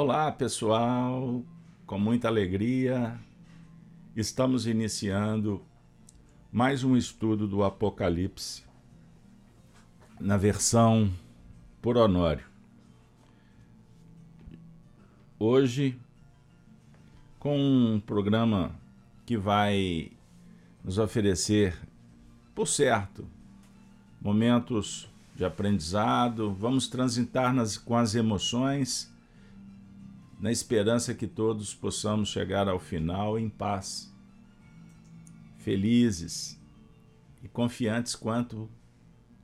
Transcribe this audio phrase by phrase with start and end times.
[0.00, 1.42] Olá, pessoal.
[1.84, 3.18] Com muita alegria,
[4.14, 5.60] estamos iniciando
[6.52, 8.62] mais um estudo do Apocalipse
[10.20, 11.12] na versão
[11.82, 12.46] por Honório.
[15.36, 15.98] Hoje,
[17.40, 18.70] com um programa
[19.26, 20.12] que vai
[20.84, 21.76] nos oferecer,
[22.54, 23.26] por certo,
[24.22, 29.12] momentos de aprendizado, vamos transitar nas, com as emoções
[30.38, 34.14] na esperança que todos possamos chegar ao final em paz,
[35.58, 36.60] felizes
[37.42, 38.70] e confiantes quanto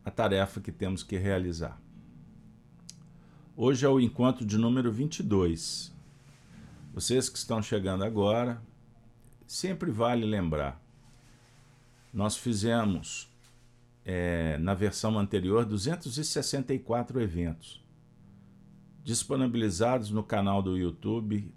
[0.04, 1.80] à tarefa que temos que realizar.
[3.56, 5.92] Hoje é o encontro de número 22.
[6.92, 8.62] Vocês que estão chegando agora,
[9.46, 10.80] sempre vale lembrar.
[12.12, 13.28] Nós fizemos,
[14.04, 17.83] é, na versão anterior, 264 eventos
[19.04, 21.52] disponibilizados no canal do YouTube,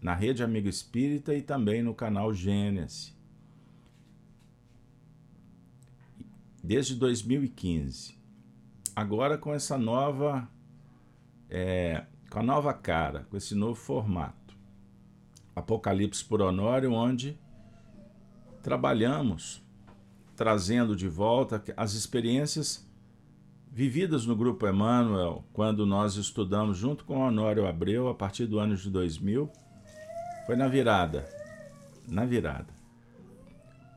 [0.00, 3.12] na Rede Amigo Espírita e também no canal Gênesis.
[6.62, 8.16] Desde 2015.
[8.94, 10.48] Agora com essa nova.
[11.50, 14.56] É, com a nova cara, com esse novo formato.
[15.54, 17.38] Apocalipse por Honório, onde
[18.62, 19.62] trabalhamos
[20.34, 22.88] trazendo de volta as experiências
[23.74, 28.76] vividas no Grupo Emmanuel, quando nós estudamos junto com Honório Abreu, a partir do ano
[28.76, 29.50] de 2000,
[30.46, 31.28] foi na virada.
[32.06, 32.72] Na virada.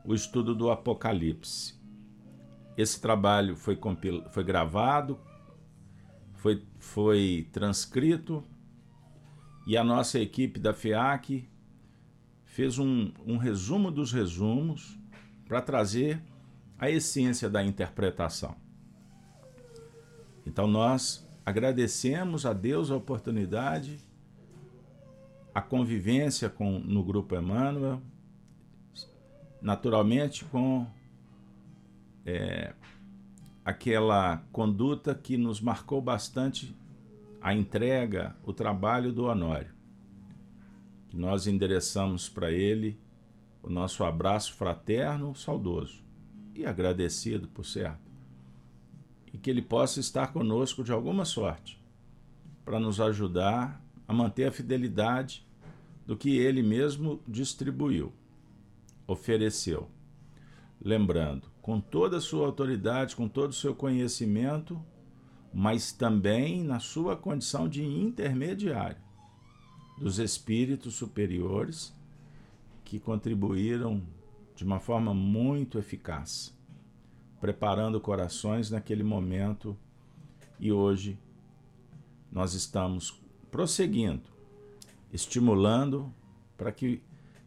[0.04, 1.78] O estudo do Apocalipse.
[2.76, 4.24] Esse trabalho foi, compil...
[4.32, 5.16] foi gravado,
[6.34, 8.42] foi, foi transcrito
[9.64, 11.48] e a nossa equipe da FEAC
[12.44, 14.98] fez um, um resumo dos resumos
[15.46, 16.20] para trazer
[16.76, 18.67] a essência da interpretação.
[20.48, 24.00] Então nós agradecemos a Deus a oportunidade,
[25.54, 28.00] a convivência com, no Grupo Emmanuel,
[29.60, 30.86] naturalmente com
[32.24, 32.72] é,
[33.62, 36.74] aquela conduta que nos marcou bastante
[37.42, 39.74] a entrega, o trabalho do Honório.
[41.10, 42.98] Que nós endereçamos para ele
[43.62, 46.02] o nosso abraço fraterno, saudoso
[46.54, 48.07] e agradecido, por certo
[49.32, 51.80] e que ele possa estar conosco de alguma sorte,
[52.64, 55.46] para nos ajudar a manter a fidelidade
[56.06, 58.12] do que ele mesmo distribuiu,
[59.06, 59.88] ofereceu.
[60.80, 64.80] Lembrando, com toda a sua autoridade, com todo o seu conhecimento,
[65.52, 69.00] mas também na sua condição de intermediário
[69.98, 71.92] dos espíritos superiores
[72.84, 74.02] que contribuíram
[74.54, 76.56] de uma forma muito eficaz
[77.40, 79.76] preparando corações naquele momento
[80.58, 81.18] e hoje
[82.30, 84.28] nós estamos prosseguindo,
[85.12, 86.12] estimulando
[86.56, 87.02] para que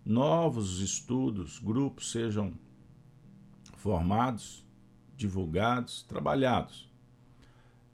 [0.05, 2.53] novos estudos, grupos sejam
[3.77, 4.65] formados,
[5.15, 6.89] divulgados, trabalhados.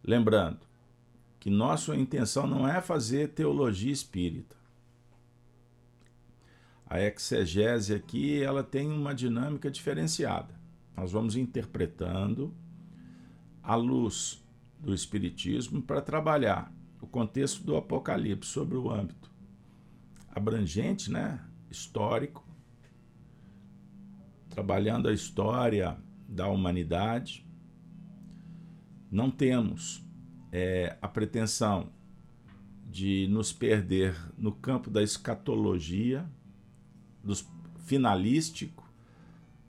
[0.03, 0.59] Lembrando
[1.39, 4.55] que nossa intenção não é fazer teologia espírita.
[6.85, 10.56] A exegese aqui ela tem uma dinâmica diferenciada.
[10.97, 12.53] Nós vamos interpretando
[13.61, 14.43] à luz
[14.79, 19.31] do Espiritismo para trabalhar o contexto do Apocalipse sobre o âmbito
[20.37, 22.47] abrangente, né, histórico,
[24.49, 25.97] trabalhando a história
[26.27, 27.45] da humanidade.
[29.11, 30.05] Não temos
[30.51, 31.89] é, a pretensão
[32.89, 36.29] de nos perder no campo da escatologia,
[37.23, 37.47] dos
[37.85, 38.76] finalístico,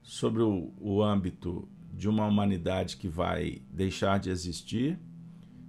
[0.09, 4.99] sobre o, o âmbito de uma humanidade que vai deixar de existir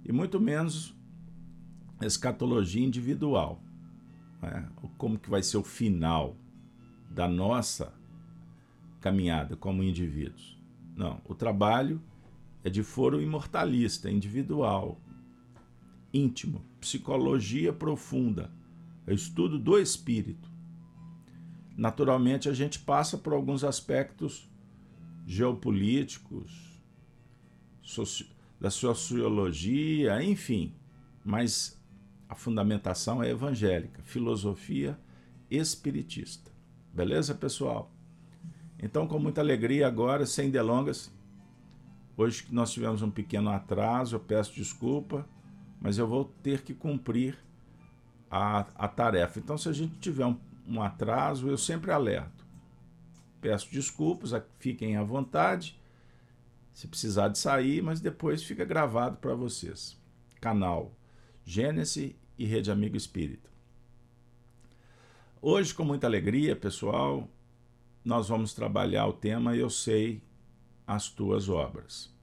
[0.03, 0.97] e muito menos
[2.01, 3.61] escatologia individual.
[4.41, 4.67] Né?
[4.97, 6.35] Como que vai ser o final
[7.07, 7.93] da nossa
[8.99, 10.59] caminhada como indivíduos.
[10.95, 12.01] Não, o trabalho
[12.63, 14.99] é de foro imortalista, individual,
[16.11, 18.51] íntimo, psicologia profunda,
[19.05, 20.50] é o estudo do espírito
[21.75, 24.49] naturalmente a gente passa por alguns aspectos
[25.25, 26.81] geopolíticos,
[27.81, 28.29] soci...
[28.59, 30.73] da sociologia, enfim,
[31.23, 31.79] mas
[32.27, 34.97] a fundamentação é evangélica, filosofia
[35.49, 36.51] espiritista.
[36.93, 37.91] Beleza, pessoal?
[38.79, 41.13] Então, com muita alegria agora, sem delongas,
[42.17, 45.27] hoje nós tivemos um pequeno atraso, eu peço desculpa,
[45.79, 47.37] mas eu vou ter que cumprir
[48.29, 49.39] a, a tarefa.
[49.39, 50.37] Então, se a gente tiver um
[50.71, 52.45] um atraso, eu sempre alerto.
[53.41, 55.79] Peço desculpas, fiquem à vontade,
[56.73, 59.99] se precisar de sair, mas depois fica gravado para vocês.
[60.39, 60.95] Canal
[61.43, 63.49] Gênesis e Rede Amigo Espírita.
[65.41, 67.27] Hoje, com muita alegria, pessoal,
[68.05, 70.23] nós vamos trabalhar o tema Eu sei
[70.87, 72.13] as tuas obras.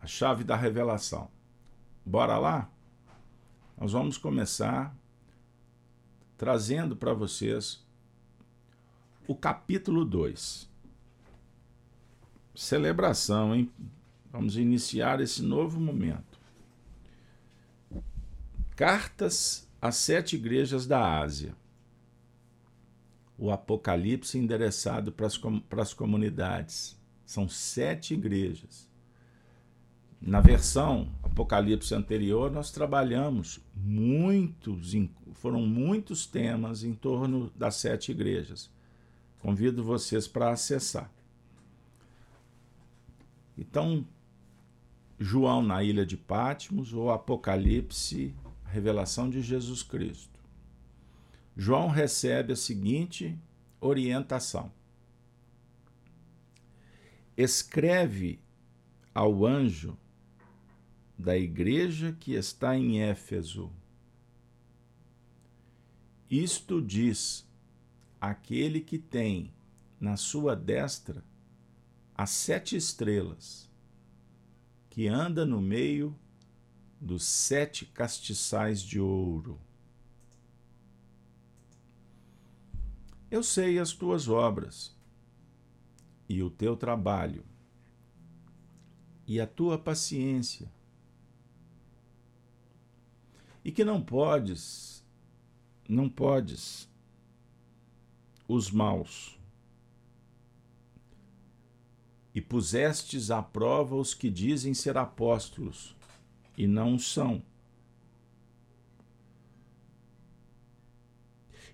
[0.00, 1.28] A chave da revelação.
[2.06, 2.70] Bora lá?
[3.76, 4.96] Nós vamos começar
[6.38, 7.84] trazendo para vocês
[9.26, 10.70] o capítulo 2.
[12.54, 13.70] Celebração, hein?
[14.30, 16.38] Vamos iniciar esse novo momento.
[18.76, 21.54] Cartas às sete igrejas da Ásia.
[23.36, 26.96] O Apocalipse endereçado para as, para as comunidades.
[27.26, 28.88] São sete igrejas.
[30.20, 34.92] Na versão Apocalipse anterior, nós trabalhamos muitos,
[35.34, 38.68] foram muitos temas em torno das sete igrejas.
[39.38, 41.08] Convido vocês para acessar.
[43.56, 44.04] Então,
[45.16, 50.40] João na ilha de Patmos ou Apocalipse, revelação de Jesus Cristo.
[51.56, 53.38] João recebe a seguinte
[53.80, 54.72] orientação:
[57.36, 58.40] Escreve
[59.14, 59.96] ao anjo
[61.18, 63.72] da igreja que está em Éfeso.
[66.30, 67.44] Isto diz
[68.20, 69.52] aquele que tem
[69.98, 71.24] na sua destra
[72.14, 73.68] as sete estrelas,
[74.90, 76.16] que anda no meio
[77.00, 79.60] dos sete castiçais de ouro.
[83.30, 84.96] Eu sei as tuas obras
[86.28, 87.44] e o teu trabalho
[89.26, 90.72] e a tua paciência,
[93.64, 95.04] e que não podes,
[95.88, 96.88] não podes
[98.46, 99.38] os maus.
[102.34, 105.96] E pusestes à prova os que dizem ser apóstolos
[106.56, 107.42] e não são.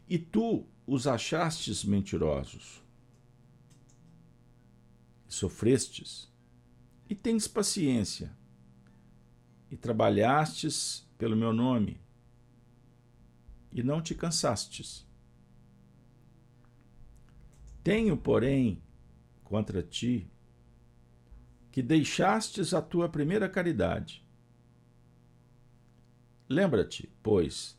[0.08, 2.82] E tu os achastes mentirosos,
[5.26, 6.30] sofrestes,
[7.08, 8.34] e tens paciência,
[9.70, 11.98] e trabalhastes pelo meu nome,
[13.72, 15.08] e não te cansastes.
[17.82, 18.82] Tenho, porém,
[19.42, 20.30] contra ti,
[21.72, 24.22] que deixastes a tua primeira caridade.
[26.46, 27.74] Lembra-te, pois,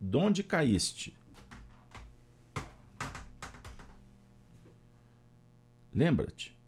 [0.00, 1.16] de onde caíste.
[5.94, 6.58] Lembra-te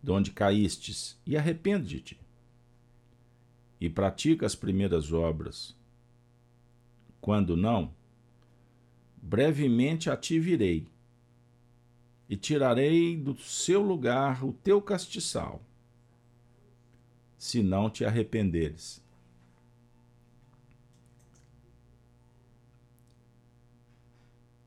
[0.00, 2.27] de onde caístes e arrepende-te.
[3.80, 5.76] E pratica as primeiras obras.
[7.20, 7.94] Quando não,
[9.16, 10.86] brevemente a ti virei,
[12.28, 15.62] e tirarei do seu lugar o teu castiçal,
[17.38, 19.02] se não te arrependeres.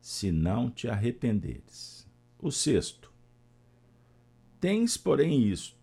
[0.00, 2.06] Se não te arrependeres.
[2.38, 3.12] O sexto.
[4.60, 5.81] Tens, porém, isto: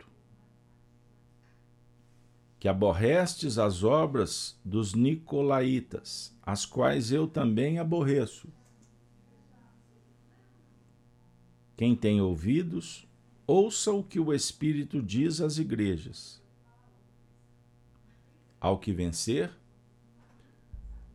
[2.59, 8.49] que aborrestes as obras dos nicolaítas, as quais eu também aborreço.
[11.77, 13.07] Quem tem ouvidos,
[13.47, 16.43] ouça o que o Espírito diz às igrejas.
[18.59, 19.49] Ao que vencer,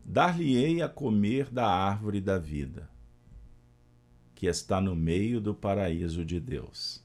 [0.02, 2.88] dar-lhe-ei a comer da árvore da vida,
[4.35, 7.04] que está no meio do paraíso de Deus.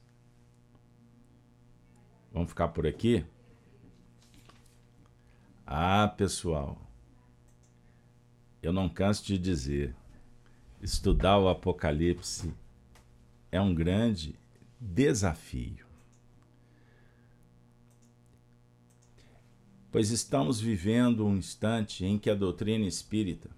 [2.31, 3.25] Vamos ficar por aqui?
[5.71, 6.81] Ah, pessoal,
[8.59, 9.95] eu não canso de dizer,
[10.81, 12.51] estudar o Apocalipse
[13.51, 14.33] é um grande
[14.81, 15.85] desafio.
[19.91, 23.51] Pois estamos vivendo um instante em que a doutrina espírita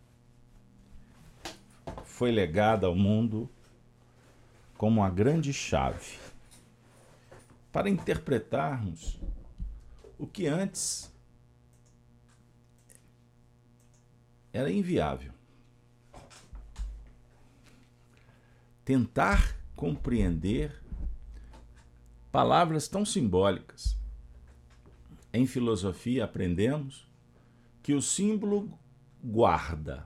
[2.03, 3.50] foi legada ao mundo
[4.77, 6.20] como uma grande chave
[7.72, 9.18] para interpretarmos
[10.20, 11.10] o que antes
[14.53, 15.31] era inviável.
[18.84, 20.81] Tentar compreender
[22.31, 23.98] palavras tão simbólicas.
[25.34, 27.08] Em filosofia aprendemos
[27.81, 28.77] que o símbolo
[29.24, 30.05] guarda.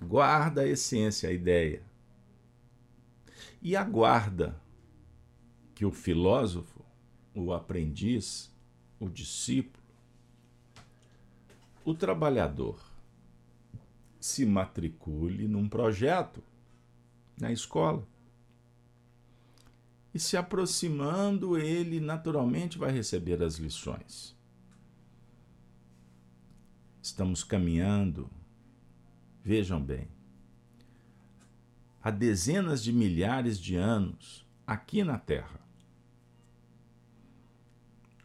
[0.00, 1.82] Guarda a essência, a ideia.
[3.60, 4.60] E aguarda
[5.74, 6.84] que o filósofo,
[7.34, 8.52] o aprendiz,
[8.98, 9.81] o discípulo,
[11.84, 12.80] o trabalhador
[14.20, 16.42] se matricule num projeto
[17.40, 18.06] na escola.
[20.14, 24.36] E se aproximando, ele naturalmente vai receber as lições.
[27.02, 28.30] Estamos caminhando
[29.44, 30.06] Vejam bem,
[32.00, 35.60] há dezenas de milhares de anos aqui na Terra.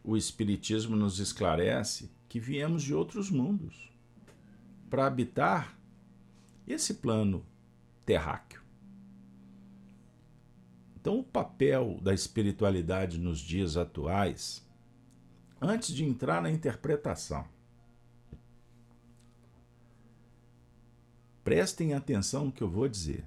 [0.04, 3.90] O Espiritismo nos esclarece que viemos de outros mundos
[4.90, 5.78] para habitar
[6.66, 7.44] esse plano
[8.04, 8.62] terráqueo.
[11.00, 14.66] Então, o papel da espiritualidade nos dias atuais,
[15.60, 17.46] antes de entrar na interpretação,
[21.42, 23.24] prestem atenção no que eu vou dizer,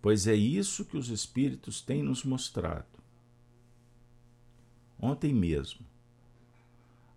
[0.00, 2.98] pois é isso que os Espíritos têm nos mostrado.
[4.98, 5.91] Ontem mesmo,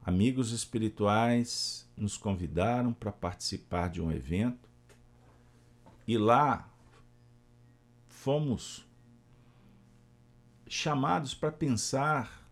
[0.06, 4.70] amigos espirituais nos convidaram para participar de um evento
[6.08, 6.70] e lá
[8.08, 8.86] fomos
[10.68, 12.48] chamados para pensar,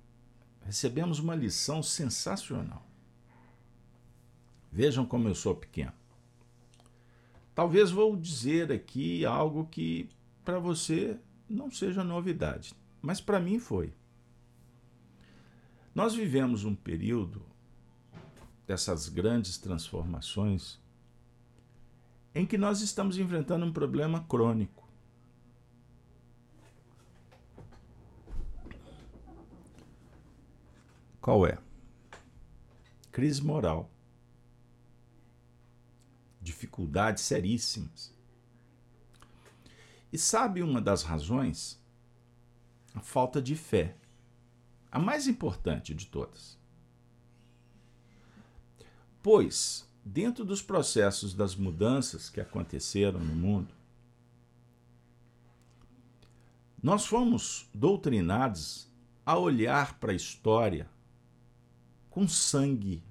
[0.66, 2.84] recebemos uma lição sensacional.
[4.72, 5.94] Vejam como eu sou pequeno.
[7.54, 10.10] Talvez vou dizer aqui algo que
[10.44, 13.94] para você não seja novidade, mas para mim foi.
[15.94, 17.46] Nós vivemos um período
[18.66, 20.82] dessas grandes transformações
[22.34, 24.90] em que nós estamos enfrentando um problema crônico.
[31.22, 31.60] Qual é?
[33.12, 33.90] Crise moral.
[36.42, 38.14] Dificuldades seríssimas.
[40.12, 41.80] E sabe uma das razões?
[42.96, 43.96] A falta de fé
[44.94, 46.56] a mais importante de todas.
[49.24, 53.74] Pois, dentro dos processos das mudanças que aconteceram no mundo,
[56.82, 58.88] nós fomos doutrinados
[59.26, 60.88] a olhar para a história
[62.12, 63.02] com sangue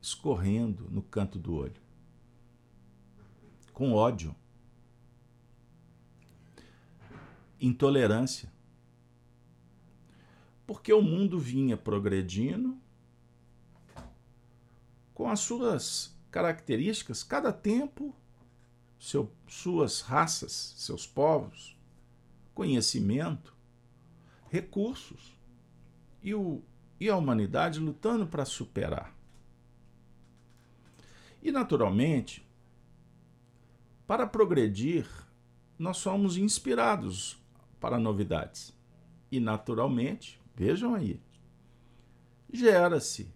[0.00, 1.82] escorrendo no canto do olho,
[3.74, 4.34] com ódio,
[7.60, 8.53] intolerância,
[10.66, 12.78] porque o mundo vinha progredindo
[15.12, 18.14] com as suas características, cada tempo,
[18.98, 21.76] seu, suas raças, seus povos,
[22.54, 23.54] conhecimento,
[24.50, 25.38] recursos
[26.22, 26.62] e, o,
[26.98, 29.14] e a humanidade lutando para superar.
[31.42, 32.44] E, naturalmente,
[34.06, 35.06] para progredir,
[35.78, 37.38] nós somos inspirados
[37.78, 38.72] para novidades.
[39.30, 41.20] E, naturalmente, Vejam aí.
[42.52, 43.28] Gera-se,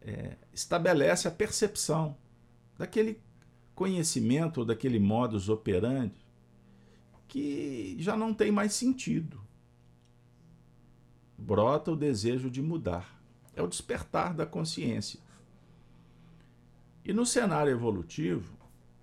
[0.00, 2.16] é, estabelece a percepção
[2.76, 3.20] daquele
[3.74, 6.22] conhecimento ou daquele modus operandi
[7.26, 9.40] que já não tem mais sentido.
[11.38, 13.18] Brota o desejo de mudar.
[13.56, 15.18] É o despertar da consciência.
[17.02, 18.54] E no cenário evolutivo,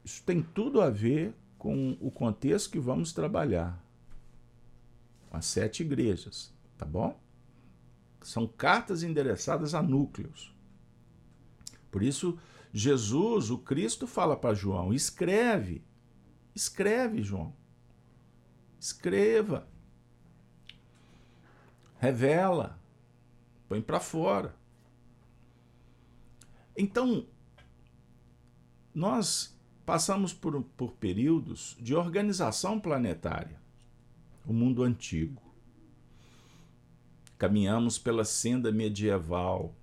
[0.05, 3.83] isso tem tudo a ver com o contexto que vamos trabalhar.
[5.31, 7.19] As sete igrejas tá bom?
[8.21, 10.55] São cartas endereçadas a núcleos.
[11.91, 12.39] Por isso,
[12.73, 15.83] Jesus, o Cristo, fala para João: escreve,
[16.55, 17.53] escreve, João.
[18.79, 19.67] Escreva.
[21.97, 22.79] Revela.
[23.67, 24.55] Põe para fora.
[26.77, 27.27] Então,
[28.95, 33.59] nós passamos por, por períodos de organização planetária.
[34.45, 35.48] O mundo antigo
[37.39, 39.73] caminhamos pela senda medieval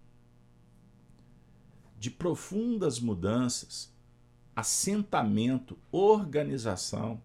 [1.98, 3.90] de profundas mudanças,
[4.54, 7.20] assentamento, organização.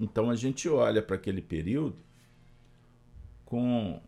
[0.00, 1.96] Então a gente olha para aquele período
[3.44, 4.02] com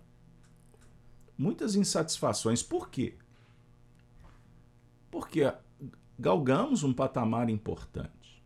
[1.39, 2.65] muitas insatisfações.
[2.65, 3.15] Por quê?
[5.09, 5.51] Porque
[6.19, 8.43] galgamos um patamar importante.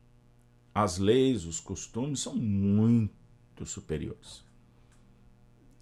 [0.74, 4.51] As leis, os costumes são muito superiores.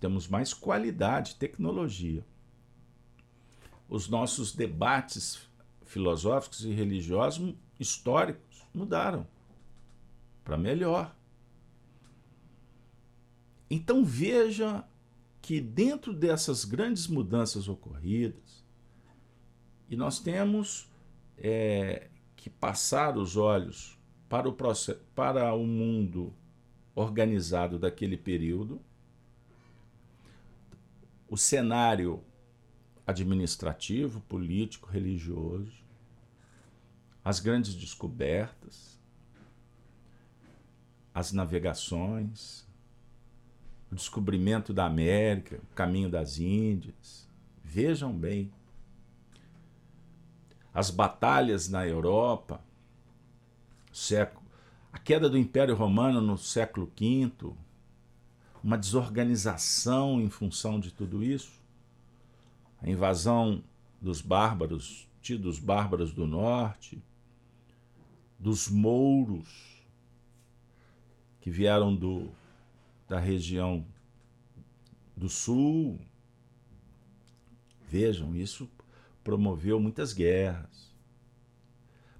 [0.01, 2.25] Temos mais qualidade, tecnologia.
[3.89, 5.47] Os nossos debates
[5.85, 9.27] filosóficos e religiosos históricos mudaram
[10.43, 11.15] para melhor.
[13.69, 14.85] Então veja
[15.43, 18.65] que dentro dessas grandes mudanças ocorridas,
[19.89, 20.91] e nós temos
[21.37, 24.57] é, que passar os olhos para o,
[25.15, 26.33] para o mundo
[26.95, 28.81] organizado daquele período,
[31.31, 32.25] o cenário
[33.07, 35.73] administrativo, político, religioso,
[37.25, 39.01] as grandes descobertas,
[41.15, 42.67] as navegações,
[43.93, 47.29] o descobrimento da América, o caminho das Índias.
[47.63, 48.53] Vejam bem.
[50.73, 52.61] as batalhas na Europa,
[53.93, 54.45] século,
[54.93, 57.53] a queda do Império Romano no século V,
[58.63, 61.61] uma desorganização em função de tudo isso,
[62.83, 63.63] a invasão
[64.01, 67.03] dos bárbaros, tidos bárbaros do norte,
[68.39, 69.83] dos mouros
[71.41, 72.31] que vieram do,
[73.09, 73.85] da região
[75.17, 76.01] do sul.
[77.89, 78.71] Vejam, isso
[79.23, 80.95] promoveu muitas guerras.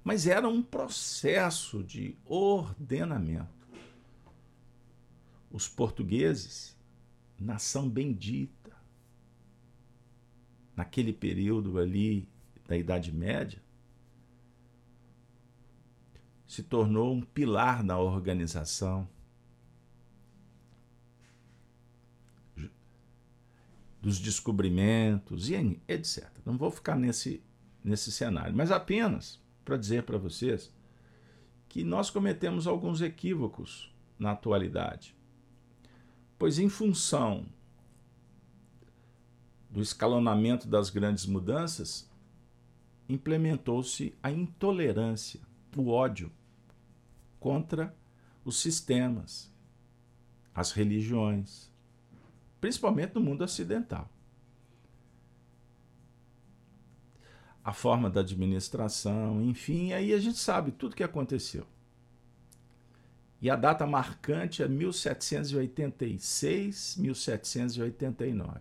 [0.03, 3.60] Mas era um processo de ordenamento.
[5.51, 6.77] Os portugueses,
[7.39, 8.75] nação bendita,
[10.75, 12.27] naquele período ali
[12.67, 13.61] da Idade Média,
[16.47, 19.07] se tornou um pilar na organização
[24.01, 25.55] dos descobrimentos e
[25.87, 26.27] etc.
[26.45, 27.41] Não vou ficar nesse,
[27.83, 30.73] nesse cenário, mas apenas para dizer para vocês
[31.69, 35.15] que nós cometemos alguns equívocos na atualidade.
[36.41, 37.45] Pois, em função
[39.69, 42.09] do escalonamento das grandes mudanças,
[43.07, 45.39] implementou-se a intolerância,
[45.77, 46.31] o ódio
[47.39, 47.95] contra
[48.43, 49.53] os sistemas,
[50.51, 51.71] as religiões,
[52.59, 54.09] principalmente no mundo ocidental.
[57.63, 61.67] A forma da administração, enfim, aí a gente sabe tudo o que aconteceu.
[63.41, 68.59] E a data marcante é 1786, 1789.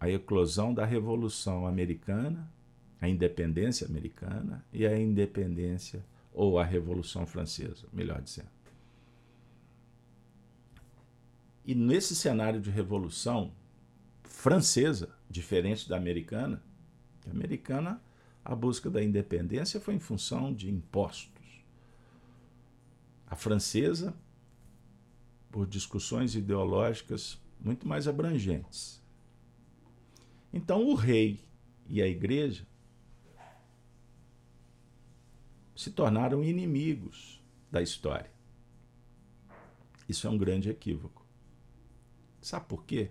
[0.00, 2.50] A eclosão da Revolução Americana,
[2.98, 6.02] a independência americana e a independência,
[6.32, 8.48] ou a Revolução Francesa, melhor dizendo.
[11.66, 13.52] E nesse cenário de revolução
[14.24, 16.62] francesa, diferente da americana,
[17.26, 18.00] a americana,
[18.42, 21.39] a busca da independência foi em função de impostos.
[23.30, 24.14] A francesa,
[25.50, 29.00] por discussões ideológicas muito mais abrangentes.
[30.52, 31.44] Então, o rei
[31.86, 32.66] e a igreja
[35.76, 38.30] se tornaram inimigos da história.
[40.08, 41.24] Isso é um grande equívoco.
[42.40, 43.10] Sabe por quê?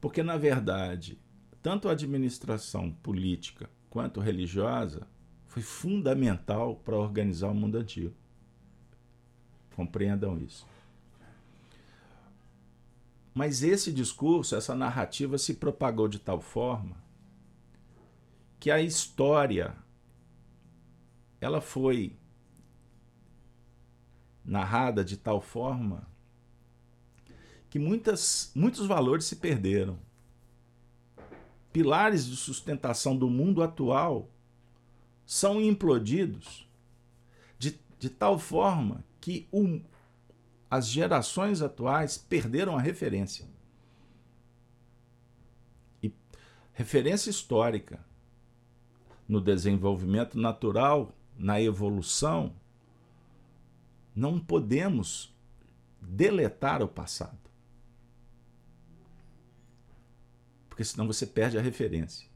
[0.00, 1.18] Porque, na verdade,
[1.62, 5.06] tanto a administração política quanto religiosa
[5.54, 8.12] foi fundamental para organizar o mundo antigo.
[9.76, 10.66] Compreendam isso.
[13.32, 16.96] Mas esse discurso, essa narrativa se propagou de tal forma
[18.58, 19.76] que a história
[21.40, 22.16] ela foi
[24.44, 26.04] narrada de tal forma
[27.70, 30.00] que muitas, muitos valores se perderam.
[31.72, 34.33] Pilares de sustentação do mundo atual
[35.26, 36.68] são implodidos
[37.58, 39.80] de, de tal forma que o,
[40.70, 43.46] as gerações atuais perderam a referência.
[46.02, 46.12] E
[46.72, 48.04] referência histórica
[49.26, 52.54] no desenvolvimento natural, na evolução,
[54.14, 55.34] não podemos
[56.00, 57.44] deletar o passado.
[60.74, 62.28] porque senão você perde a referência.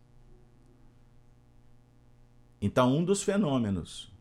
[2.61, 4.13] Então, um dos fenômenos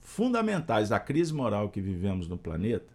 [0.00, 2.92] fundamentais da crise moral que vivemos no planeta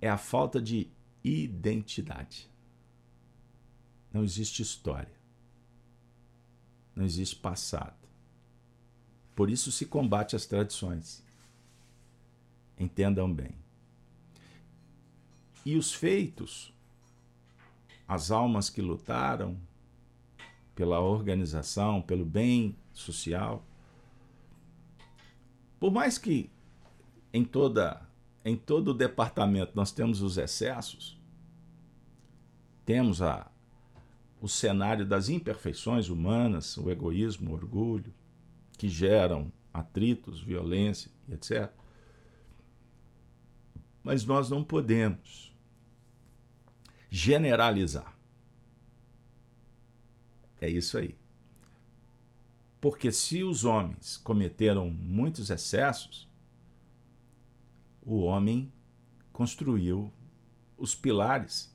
[0.00, 0.88] é a falta de
[1.24, 2.50] identidade.
[4.12, 5.16] Não existe história.
[6.94, 8.06] Não existe passado.
[9.34, 11.22] Por isso se combate as tradições.
[12.78, 13.54] Entendam bem.
[15.64, 16.72] E os feitos
[18.08, 19.58] as almas que lutaram
[20.74, 23.64] pela organização, pelo bem social.
[25.78, 26.50] Por mais que
[27.32, 28.06] em toda
[28.44, 31.20] em todo o departamento nós temos os excessos,
[32.84, 33.50] temos a
[34.40, 38.14] o cenário das imperfeições humanas, o egoísmo, o orgulho,
[38.78, 41.70] que geram atritos, violência, etc.
[44.02, 45.54] Mas nós não podemos
[47.10, 48.16] generalizar.
[50.60, 51.16] É isso aí.
[52.80, 56.28] Porque se os homens cometeram muitos excessos,
[58.02, 58.72] o homem
[59.32, 60.12] construiu
[60.76, 61.74] os pilares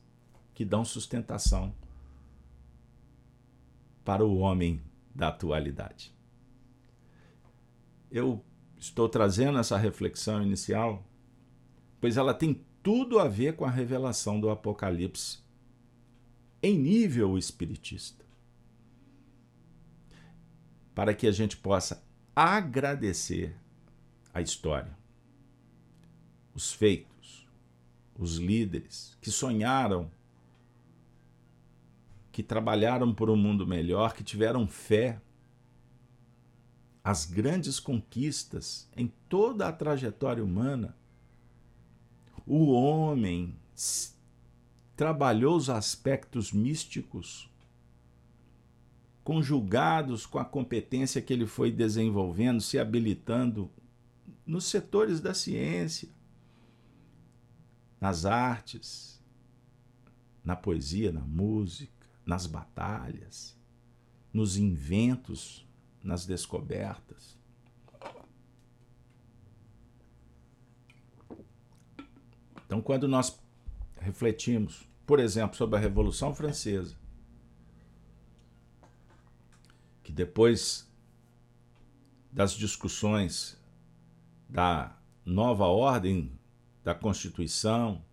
[0.54, 1.74] que dão sustentação
[4.06, 4.82] para o homem
[5.14, 6.14] da atualidade.
[8.10, 8.44] Eu
[8.78, 11.04] estou trazendo essa reflexão inicial,
[12.00, 15.40] pois ela tem tudo a ver com a revelação do Apocalipse
[16.64, 18.26] em nível espiritista,
[20.94, 22.04] para que a gente possa
[22.36, 23.56] agradecer
[24.34, 24.98] a história,
[26.54, 27.48] os feitos,
[28.18, 30.10] os líderes que sonharam,
[32.32, 35.20] que trabalharam por um mundo melhor, que tiveram fé,
[37.04, 40.96] as grandes conquistas em toda a trajetória humana.
[42.46, 43.56] O homem
[44.96, 47.51] trabalhou os aspectos místicos
[49.32, 53.72] conjugados com a competência que ele foi desenvolvendo, se habilitando
[54.46, 56.10] nos setores da ciência,
[57.98, 59.24] nas artes,
[60.44, 63.58] na poesia, na música, nas batalhas,
[64.34, 65.66] nos inventos,
[66.04, 67.40] nas descobertas.
[72.66, 73.42] Então, quando nós
[73.98, 77.00] refletimos, por exemplo, sobre a Revolução Francesa,
[80.04, 80.90] que depois
[82.32, 83.60] das discussões
[84.48, 86.32] da nova ordem
[86.84, 88.04] da Constituição,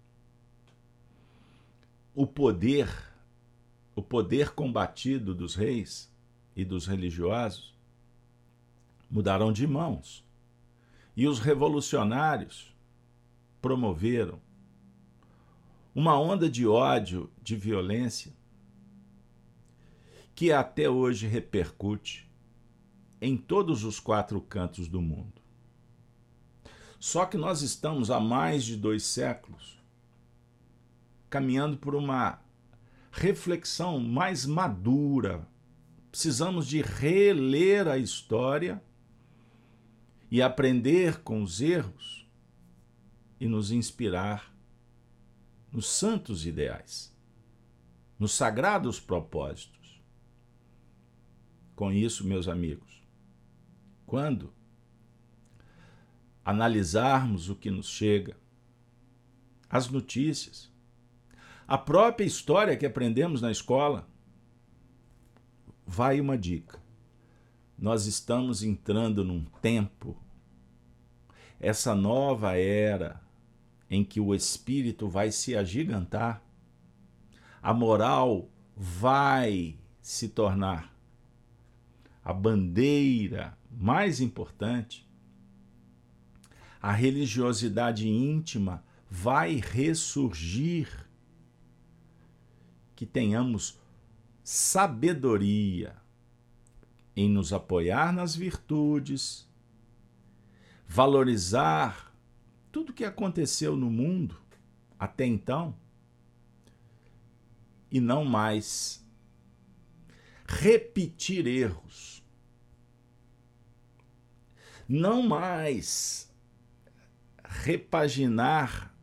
[2.14, 2.88] o poder,
[3.94, 6.12] o poder combatido dos reis
[6.54, 7.74] e dos religiosos
[9.10, 10.24] mudaram de mãos.
[11.16, 12.74] E os revolucionários
[13.60, 14.40] promoveram
[15.94, 18.32] uma onda de ódio, de violência,
[20.38, 22.30] que até hoje repercute
[23.20, 25.42] em todos os quatro cantos do mundo.
[27.00, 29.82] Só que nós estamos há mais de dois séculos
[31.28, 32.40] caminhando por uma
[33.10, 35.44] reflexão mais madura.
[36.08, 38.80] Precisamos de reler a história
[40.30, 42.30] e aprender com os erros
[43.40, 44.54] e nos inspirar
[45.72, 47.12] nos santos ideais,
[48.20, 49.77] nos sagrados propósitos
[51.78, 53.00] com isso, meus amigos.
[54.04, 54.52] Quando
[56.44, 58.36] analisarmos o que nos chega,
[59.70, 60.72] as notícias,
[61.68, 64.08] a própria história que aprendemos na escola,
[65.86, 66.82] vai uma dica.
[67.78, 70.20] Nós estamos entrando num tempo,
[71.60, 73.22] essa nova era
[73.88, 76.42] em que o espírito vai se agigantar,
[77.62, 80.97] a moral vai se tornar
[82.28, 85.08] a bandeira mais importante,
[86.78, 91.08] a religiosidade íntima vai ressurgir.
[92.94, 93.80] Que tenhamos
[94.44, 95.96] sabedoria
[97.16, 99.48] em nos apoiar nas virtudes,
[100.86, 102.14] valorizar
[102.70, 104.36] tudo que aconteceu no mundo
[104.98, 105.74] até então
[107.90, 109.02] e não mais
[110.46, 112.17] repetir erros
[114.88, 116.32] não mais
[117.44, 118.94] repaginar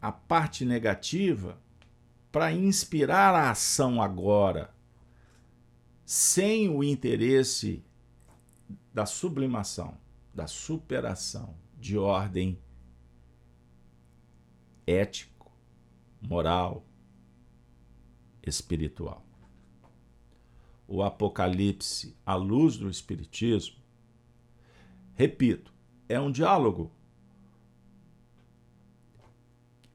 [0.00, 1.60] a parte negativa
[2.30, 4.72] para inspirar a ação agora,
[6.04, 7.84] sem o interesse
[8.94, 9.98] da sublimação,
[10.32, 12.58] da superação de ordem
[14.86, 15.52] ético,
[16.20, 16.84] moral,
[18.42, 19.24] espiritual.
[20.86, 23.77] O Apocalipse, à luz do Espiritismo,
[25.18, 25.74] Repito,
[26.08, 26.92] é um diálogo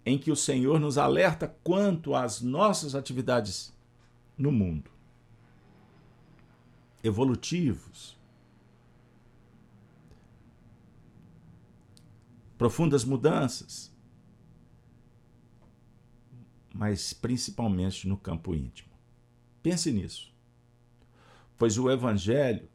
[0.06, 3.74] em que o Senhor nos alerta quanto às nossas atividades
[4.38, 4.92] no mundo.
[7.02, 8.18] Evolutivos.
[12.58, 13.96] Profundas mudanças.
[16.76, 18.92] Mas principalmente no campo íntimo.
[19.62, 20.34] Pense nisso.
[21.58, 22.73] Pois o Evangelho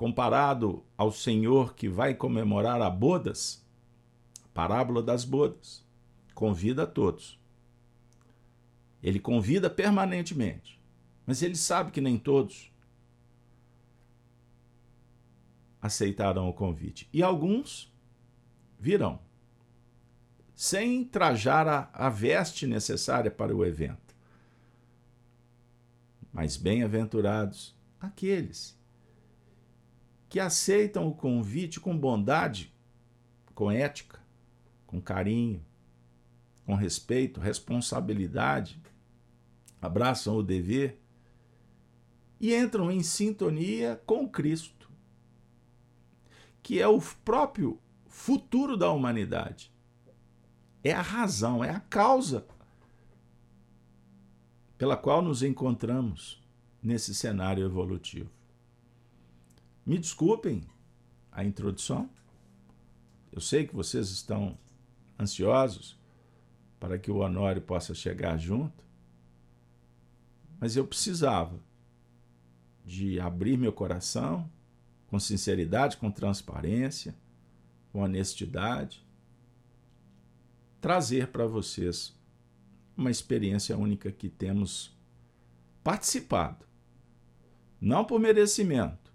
[0.00, 3.62] comparado ao Senhor que vai comemorar a bodas,
[4.54, 5.84] parábola das bodas,
[6.34, 7.38] convida a todos.
[9.02, 10.80] Ele convida permanentemente,
[11.26, 12.72] mas ele sabe que nem todos
[15.82, 17.06] aceitarão o convite.
[17.12, 17.94] E alguns
[18.78, 19.20] virão,
[20.54, 24.16] sem trajar a, a veste necessária para o evento.
[26.32, 28.79] Mas bem-aventurados aqueles
[30.30, 32.72] que aceitam o convite com bondade,
[33.52, 34.20] com ética,
[34.86, 35.62] com carinho,
[36.64, 38.80] com respeito, responsabilidade,
[39.82, 41.00] abraçam o dever
[42.38, 44.88] e entram em sintonia com Cristo,
[46.62, 49.72] que é o próprio futuro da humanidade.
[50.84, 52.46] É a razão, é a causa
[54.78, 56.40] pela qual nos encontramos
[56.80, 58.39] nesse cenário evolutivo.
[59.84, 60.62] Me desculpem
[61.32, 62.08] a introdução.
[63.32, 64.58] Eu sei que vocês estão
[65.18, 65.98] ansiosos
[66.78, 68.84] para que o Honório possa chegar junto,
[70.58, 71.58] mas eu precisava
[72.84, 74.50] de abrir meu coração
[75.06, 77.14] com sinceridade, com transparência,
[77.92, 79.04] com honestidade,
[80.80, 82.16] trazer para vocês
[82.96, 84.96] uma experiência única que temos
[85.82, 86.64] participado.
[87.80, 89.09] Não por merecimento,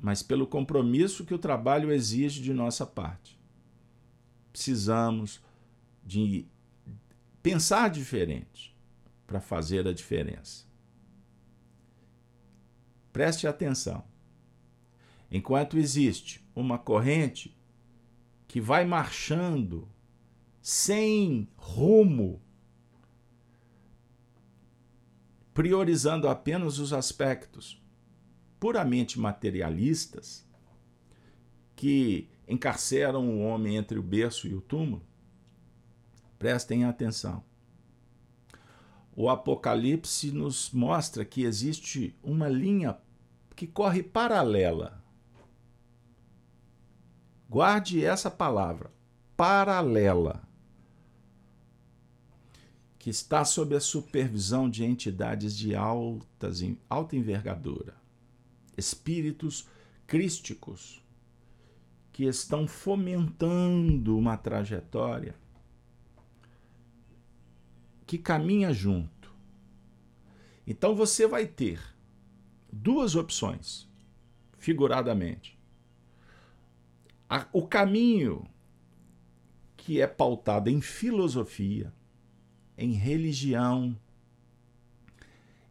[0.00, 3.38] mas pelo compromisso que o trabalho exige de nossa parte.
[4.50, 5.40] Precisamos
[6.04, 6.46] de
[7.42, 8.74] pensar diferente
[9.26, 10.64] para fazer a diferença.
[13.12, 14.04] Preste atenção.
[15.30, 17.56] Enquanto existe uma corrente
[18.48, 19.88] que vai marchando
[20.60, 22.40] sem rumo,
[25.54, 27.80] priorizando apenas os aspectos
[28.60, 30.46] puramente materialistas
[31.74, 35.02] que encarceram o homem entre o berço e o túmulo,
[36.38, 37.42] prestem atenção.
[39.16, 42.98] O Apocalipse nos mostra que existe uma linha
[43.56, 45.02] que corre paralela.
[47.48, 48.92] Guarde essa palavra,
[49.36, 50.48] paralela
[53.00, 57.99] que está sob a supervisão de entidades de altas, alta envergadura,
[58.80, 59.68] espíritos
[60.06, 61.00] crísticos,
[62.12, 65.36] que estão fomentando uma trajetória
[68.04, 69.32] que caminha junto.
[70.66, 71.80] Então você vai ter
[72.72, 73.88] duas opções,
[74.58, 75.56] figuradamente.
[77.52, 78.44] O caminho
[79.76, 81.92] que é pautado em filosofia,
[82.76, 83.96] em religião,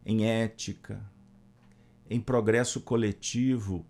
[0.04, 1.09] em ética,
[2.10, 3.86] em progresso coletivo,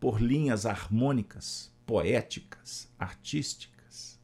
[0.00, 4.18] por linhas harmônicas, poéticas, artísticas,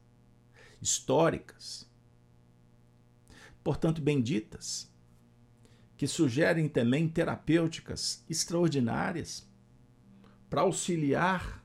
[0.81, 1.87] históricas,
[3.63, 4.91] portanto benditas,
[5.99, 9.47] que sugerem também terapêuticas extraordinárias
[10.49, 11.63] para auxiliar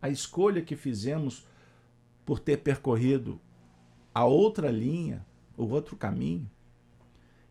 [0.00, 1.46] a escolha que fizemos
[2.24, 3.38] por ter percorrido
[4.14, 5.26] a outra linha,
[5.58, 6.50] o outro caminho.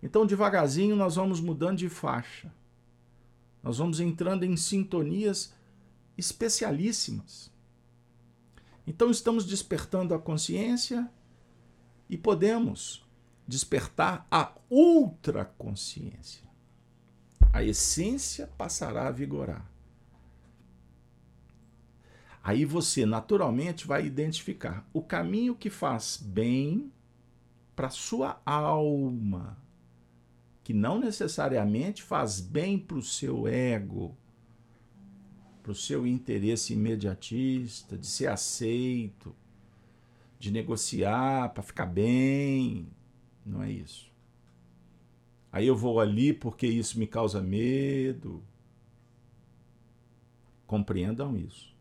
[0.02, 2.52] Então, devagarzinho, nós vamos mudando de faixa.
[3.62, 5.54] Nós vamos entrando em sintonias
[6.18, 7.52] especialíssimas.
[8.88, 11.10] Então, estamos despertando a consciência
[12.10, 13.06] e podemos
[13.48, 16.48] despertar a ultra consciência.
[17.52, 19.70] A essência passará a vigorar.
[22.44, 26.92] Aí você naturalmente vai identificar o caminho que faz bem
[27.76, 29.58] para sua alma,
[30.70, 34.16] que não necessariamente faz bem para o seu ego,
[35.64, 39.36] para o seu interesse imediatista, de ser aceito,
[40.38, 42.88] de negociar para ficar bem.
[43.44, 44.12] Não é isso.
[45.52, 48.44] Aí eu vou ali porque isso me causa medo.
[50.68, 51.76] Compreendam isso.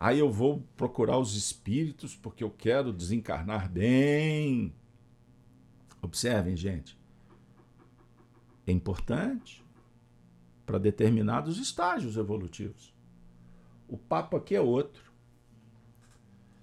[0.00, 4.72] Aí eu vou procurar os espíritos porque eu quero desencarnar bem.
[6.00, 6.97] Observem, gente.
[8.68, 9.64] É importante
[10.66, 12.94] para determinados estágios evolutivos.
[13.88, 15.10] O papo aqui é outro.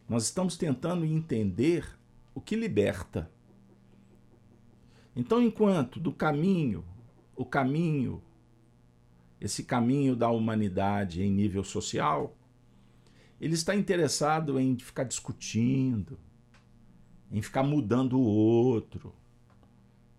[0.08, 1.84] Nós estamos tentando entender
[2.36, 3.32] o que liberta.
[5.16, 6.86] Então, enquanto do caminho,
[7.36, 8.22] o caminho,
[9.42, 12.38] esse caminho da humanidade em nível social,
[13.42, 16.20] ele está interessado em ficar discutindo,
[17.32, 19.12] em ficar mudando o outro,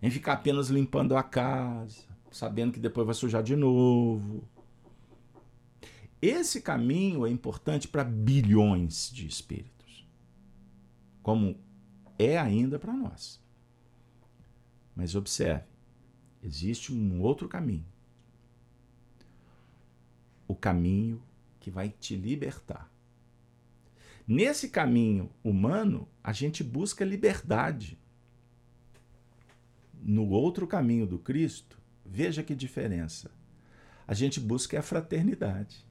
[0.01, 4.47] em ficar apenas limpando a casa, sabendo que depois vai sujar de novo.
[6.21, 10.07] Esse caminho é importante para bilhões de espíritos,
[11.21, 11.59] como
[12.17, 13.41] é ainda para nós.
[14.95, 15.65] Mas observe,
[16.41, 17.85] existe um outro caminho.
[20.47, 21.21] O caminho
[21.59, 22.91] que vai te libertar.
[24.27, 27.97] Nesse caminho humano, a gente busca liberdade.
[30.01, 33.31] No outro caminho do Cristo, veja que diferença.
[34.07, 35.85] A gente busca a fraternidade,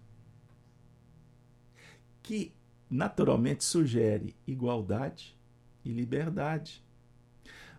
[2.23, 2.55] que
[2.89, 5.37] naturalmente sugere igualdade
[5.85, 6.83] e liberdade.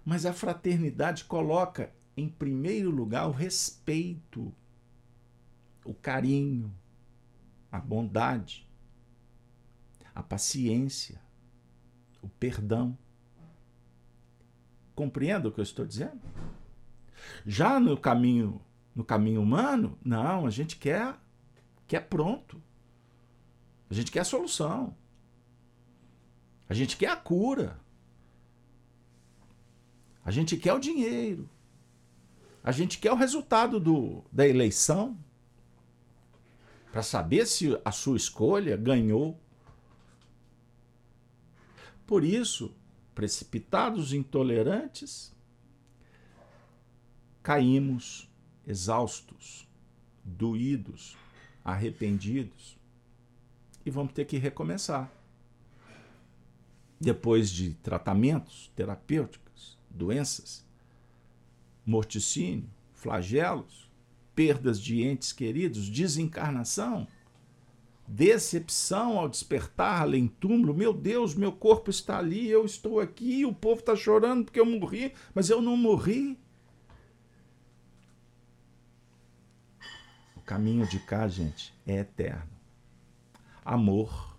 [0.05, 4.53] Mas a fraternidade coloca em primeiro lugar o respeito,
[5.83, 6.73] o carinho,
[7.71, 8.67] a bondade
[10.17, 11.21] a paciência,
[12.23, 12.97] o perdão.
[14.97, 16.19] Compreenda o que eu estou dizendo?
[17.45, 18.60] Já no caminho,
[18.95, 21.15] no caminho humano, não, a gente quer
[21.88, 22.60] quer pronto.
[23.91, 24.97] A gente quer a solução.
[26.67, 27.79] A gente quer a cura.
[30.25, 31.47] A gente quer o dinheiro.
[32.63, 35.15] A gente quer o resultado do, da eleição
[36.91, 39.39] para saber se a sua escolha ganhou.
[42.07, 42.75] Por isso,
[43.17, 45.34] precipitados intolerantes,
[47.41, 48.30] caímos
[48.67, 49.67] exaustos,
[50.23, 51.17] doídos,
[51.65, 52.77] arrependidos
[53.84, 55.12] e vamos ter que recomeçar.
[57.01, 60.63] Depois de tratamentos terapêuticos, doenças,
[61.84, 63.89] morticínio, flagelos,
[64.36, 67.08] perdas de entes queridos, desencarnação,
[68.07, 70.73] decepção ao despertar além túmulo.
[70.73, 74.65] Meu Deus, meu corpo está ali, eu estou aqui, o povo está chorando porque eu
[74.65, 76.39] morri, mas eu não morri.
[80.35, 82.49] O caminho de cá, gente, é eterno.
[83.65, 84.37] Amor.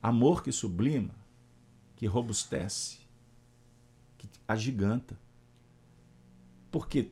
[0.00, 1.14] Amor que sublima,
[1.96, 3.00] que robustece,
[4.16, 5.18] que agiganta.
[6.70, 7.10] Porque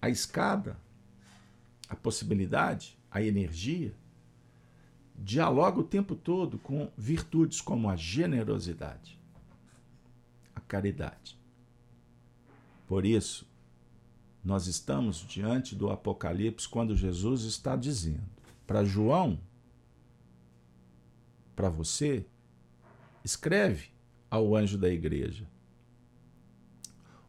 [0.00, 0.78] a escada,
[1.88, 3.92] a possibilidade, a energia,
[5.22, 9.18] dialoga o tempo todo com virtudes como a generosidade,
[10.54, 11.38] a caridade.
[12.88, 13.46] Por isso,
[14.44, 18.32] nós estamos diante do Apocalipse quando Jesus está dizendo
[18.66, 19.38] para João,
[21.54, 22.26] para você,
[23.24, 23.90] escreve
[24.28, 25.46] ao anjo da igreja.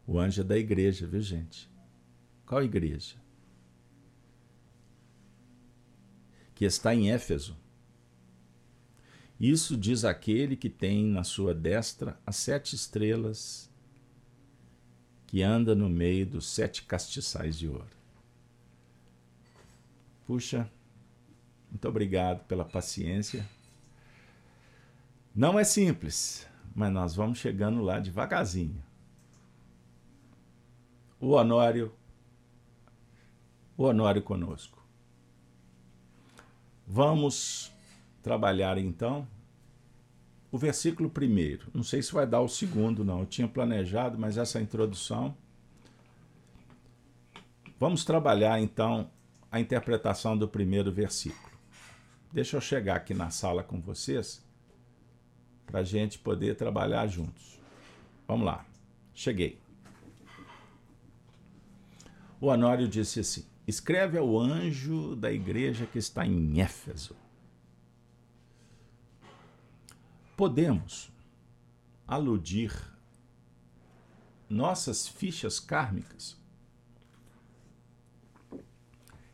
[0.06, 1.70] O anjo é da igreja, viu gente?
[2.44, 3.16] Qual igreja?
[6.54, 7.56] Que está em Éfeso.
[9.46, 13.70] Isso diz aquele que tem na sua destra as sete estrelas,
[15.26, 17.94] que anda no meio dos sete castiçais de ouro.
[20.26, 20.66] Puxa,
[21.70, 23.46] muito obrigado pela paciência.
[25.34, 28.82] Não é simples, mas nós vamos chegando lá devagarzinho.
[31.20, 31.92] O Honório
[33.76, 34.82] o Honório conosco.
[36.86, 37.70] Vamos
[38.22, 39.33] trabalhar então
[40.54, 41.66] o versículo primeiro.
[41.74, 43.18] Não sei se vai dar o segundo, não.
[43.18, 45.36] Eu tinha planejado, mas essa introdução.
[47.76, 49.10] Vamos trabalhar então
[49.50, 51.58] a interpretação do primeiro versículo.
[52.32, 54.44] Deixa eu chegar aqui na sala com vocês
[55.66, 57.58] para a gente poder trabalhar juntos.
[58.28, 58.64] Vamos lá.
[59.12, 59.58] Cheguei.
[62.40, 67.16] O Honório disse assim: escreve ao anjo da igreja que está em Éfeso.
[70.36, 71.12] Podemos
[72.06, 72.72] aludir
[74.48, 76.36] nossas fichas kármicas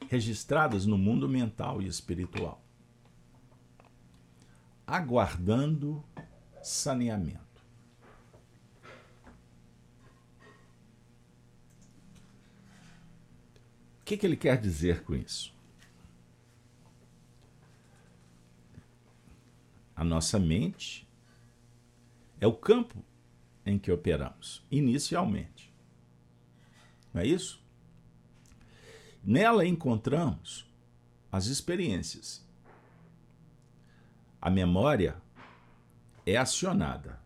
[0.09, 2.63] registradas no mundo mental e espiritual,
[4.87, 6.05] aguardando
[6.63, 7.51] saneamento.
[14.11, 15.55] que, que ele quer dizer com isso?
[20.01, 21.07] A nossa mente
[22.41, 23.05] é o campo
[23.67, 25.71] em que operamos, inicialmente.
[27.13, 27.63] Não é isso?
[29.23, 30.67] Nela encontramos
[31.31, 32.43] as experiências.
[34.41, 35.21] A memória
[36.25, 37.21] é acionada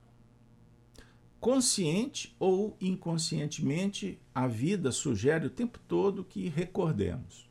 [1.39, 7.49] consciente ou inconscientemente, a vida sugere o tempo todo que recordemos.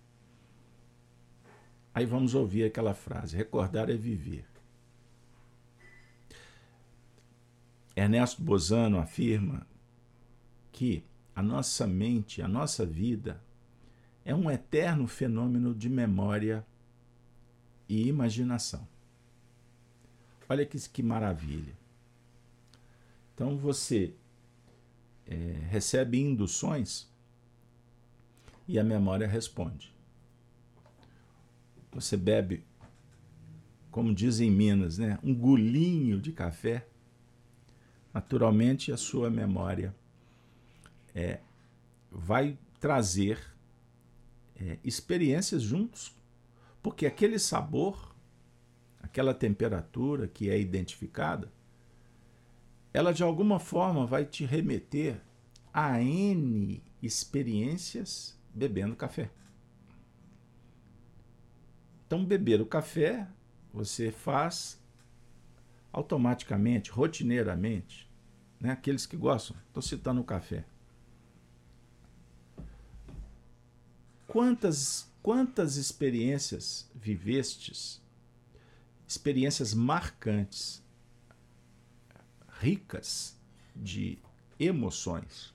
[1.94, 4.53] Aí vamos ouvir aquela frase: recordar é viver.
[7.96, 9.68] Ernesto Bozano afirma
[10.72, 11.04] que
[11.36, 13.42] a nossa mente, a nossa vida,
[14.26, 16.66] é um eterno fenômeno de memória
[17.88, 18.88] e imaginação.
[20.48, 21.74] Olha que, que maravilha.
[23.34, 24.14] Então você
[25.26, 25.36] é,
[25.70, 27.12] recebe induções
[28.68, 29.94] e a memória responde.
[31.92, 32.64] Você bebe,
[33.92, 36.88] como dizem em Minas, né, um golinho de café,
[38.14, 39.96] naturalmente a sua memória
[41.16, 41.40] é,
[42.12, 43.40] vai trazer
[44.56, 46.16] é, experiências juntos,
[46.82, 48.14] porque aquele sabor,
[49.02, 51.52] aquela temperatura que é identificada,
[52.94, 55.20] ela de alguma forma vai te remeter
[55.74, 59.32] a N experiências bebendo café.
[62.06, 63.28] Então, beber o café
[63.74, 64.80] você faz
[65.94, 68.10] automaticamente, rotineiramente,
[68.60, 68.72] né?
[68.72, 69.56] aqueles que gostam.
[69.68, 70.66] Estou citando o café.
[74.28, 78.02] Quantas, quantas experiências vivestes,
[79.08, 80.84] experiências marcantes,
[82.60, 83.38] ricas
[83.76, 84.18] de
[84.60, 85.54] emoções,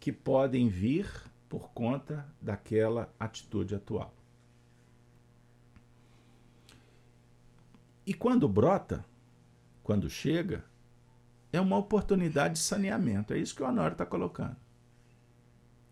[0.00, 1.06] que podem vir
[1.48, 4.15] por conta daquela atitude atual.
[8.06, 9.04] E quando brota,
[9.82, 10.64] quando chega,
[11.52, 13.34] é uma oportunidade de saneamento.
[13.34, 14.56] É isso que o Honório está colocando.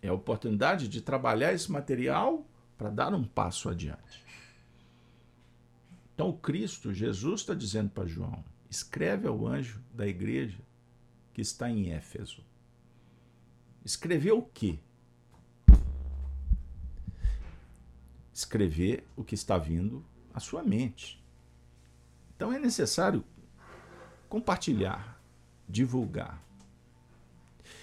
[0.00, 2.46] É a oportunidade de trabalhar esse material
[2.78, 4.22] para dar um passo adiante.
[6.14, 10.58] Então, o Cristo, Jesus, está dizendo para João: escreve ao anjo da igreja
[11.32, 12.44] que está em Éfeso.
[13.84, 14.78] Escrever o quê?
[18.32, 21.23] Escrever o que está vindo à sua mente.
[22.44, 23.24] Então é necessário
[24.28, 25.18] compartilhar,
[25.66, 26.42] divulgar.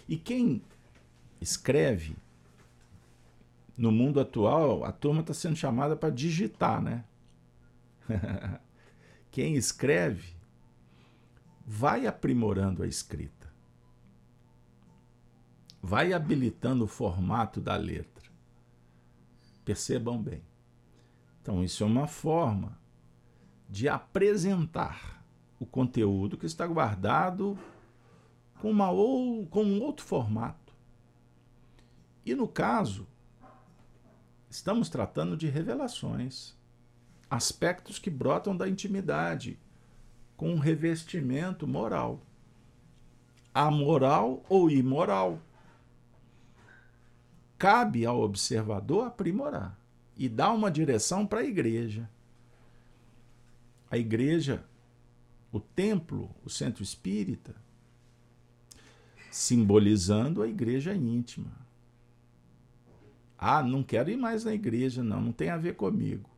[0.08, 0.62] E quem
[1.42, 2.16] escreve,
[3.76, 7.04] no mundo atual, a turma está sendo chamada para digitar, né?
[9.32, 10.36] quem escreve
[11.66, 13.52] vai aprimorando a escrita,
[15.82, 18.30] vai habilitando o formato da letra.
[19.66, 20.44] Percebam bem.
[21.42, 22.80] Então, isso é uma forma
[23.72, 25.24] de apresentar
[25.58, 27.58] o conteúdo que está guardado
[28.60, 30.74] com, uma ou, com um outro formato.
[32.26, 33.08] E no caso,
[34.50, 36.54] estamos tratando de revelações,
[37.30, 39.58] aspectos que brotam da intimidade,
[40.36, 42.20] com um revestimento moral.
[43.54, 45.40] Amoral ou imoral.
[47.58, 49.80] Cabe ao observador aprimorar
[50.18, 52.10] e dar uma direção para a igreja
[53.92, 54.64] a igreja,
[55.52, 57.54] o templo, o centro espírita,
[59.30, 61.52] simbolizando a igreja íntima.
[63.38, 66.30] Ah, não quero ir mais na igreja, não, não tem a ver comigo.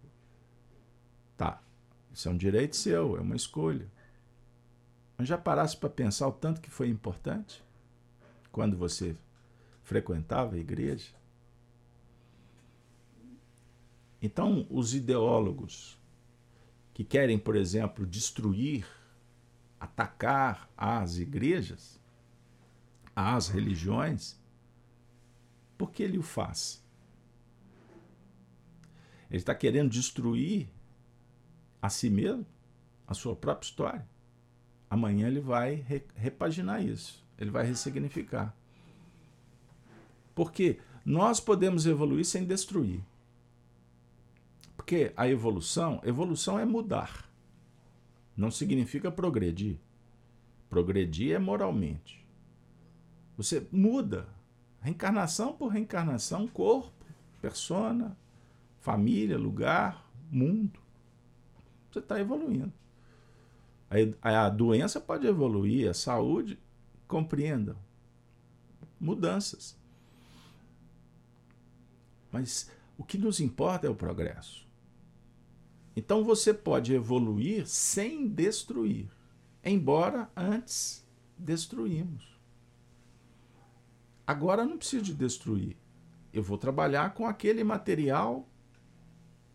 [1.38, 1.62] Tá,
[2.12, 3.88] isso é um direito seu, é uma escolha.
[5.16, 7.64] Mas já parasse para pensar o tanto que foi importante
[8.52, 9.16] quando você
[9.84, 11.14] frequentava a igreja?
[14.20, 16.02] Então, os ideólogos
[16.94, 18.86] que querem, por exemplo, destruir,
[19.80, 22.00] atacar as igrejas,
[23.16, 24.40] as religiões,
[25.78, 26.84] por que ele o faz?
[29.30, 30.70] Ele está querendo destruir
[31.82, 32.46] a si mesmo,
[33.08, 34.08] a sua própria história.
[34.90, 35.84] Amanhã ele vai
[36.16, 38.56] repaginar isso, ele vai ressignificar.
[40.36, 43.02] Porque nós podemos evoluir sem destruir.
[44.84, 47.32] Porque a evolução, evolução é mudar.
[48.36, 49.80] Não significa progredir.
[50.70, 52.28] Progredir é moralmente.
[53.38, 54.28] Você muda.
[54.82, 57.06] Reencarnação por reencarnação, corpo,
[57.42, 58.18] persona,
[58.82, 60.82] família, lugar, mundo.
[61.90, 62.74] Você está evoluindo.
[64.22, 66.60] A, a doença pode evoluir, a saúde,
[67.08, 67.78] compreendam.
[69.00, 69.78] Mudanças.
[72.30, 74.63] Mas o que nos importa é o progresso.
[75.96, 79.08] Então você pode evoluir sem destruir,
[79.64, 81.06] embora antes
[81.38, 82.34] destruímos.
[84.26, 85.78] Agora não preciso de destruir.
[86.32, 88.48] Eu vou trabalhar com aquele material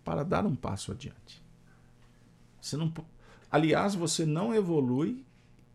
[0.04, 1.42] para dar um passo adiante.
[2.60, 2.92] Você não,
[3.50, 5.24] aliás, você não evolui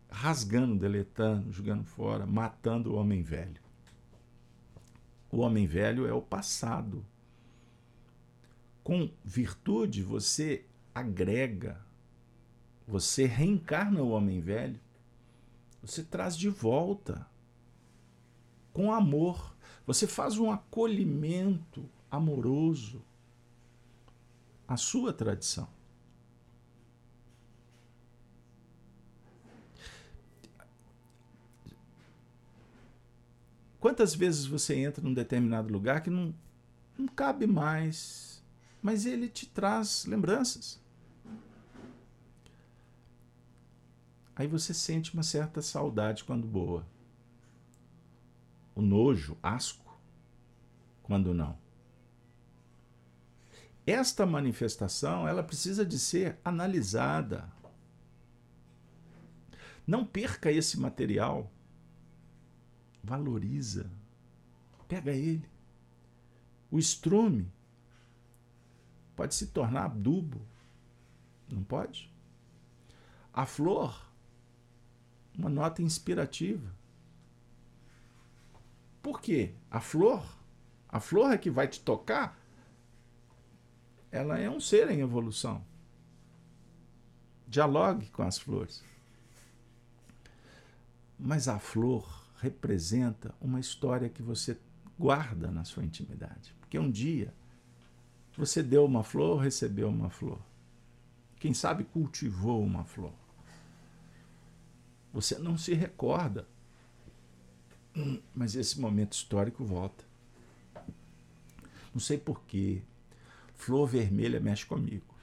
[0.08, 3.60] rasgando, deletando, jogando fora, matando o homem velho.
[5.30, 7.04] O homem velho é o passado
[8.84, 11.80] com virtude, você agrega,
[12.86, 14.78] você reencarna o homem velho,
[15.82, 17.26] você traz de volta
[18.74, 19.54] com amor.
[19.86, 23.02] Você faz um acolhimento amoroso
[24.66, 25.68] à sua tradição.
[33.78, 36.34] Quantas vezes você entra num determinado lugar que não,
[36.96, 38.33] não cabe mais
[38.84, 40.78] mas ele te traz lembranças.
[44.36, 46.86] Aí você sente uma certa saudade quando boa.
[48.74, 49.98] O nojo, asco,
[51.02, 51.56] quando não.
[53.86, 57.50] Esta manifestação, ela precisa de ser analisada.
[59.86, 61.50] Não perca esse material.
[63.02, 63.90] Valoriza.
[64.86, 65.48] Pega ele.
[66.70, 67.50] O estrume
[69.16, 70.40] pode se tornar adubo.
[71.48, 72.12] Não pode?
[73.32, 74.04] A flor
[75.36, 76.72] uma nota inspirativa.
[79.02, 79.52] Por quê?
[79.70, 80.24] A flor,
[80.88, 82.38] a flor é que vai te tocar,
[84.10, 85.64] ela é um ser em evolução.
[87.46, 88.82] Dialogue com as flores.
[91.18, 94.58] Mas a flor representa uma história que você
[94.98, 96.54] guarda na sua intimidade.
[96.60, 97.34] Porque um dia
[98.36, 100.38] você deu uma flor, recebeu uma flor.
[101.38, 103.12] Quem sabe cultivou uma flor.
[105.12, 106.48] Você não se recorda,
[108.34, 110.04] mas esse momento histórico volta.
[111.92, 112.82] Não sei porquê.
[113.54, 115.14] Flor vermelha mexe comigo.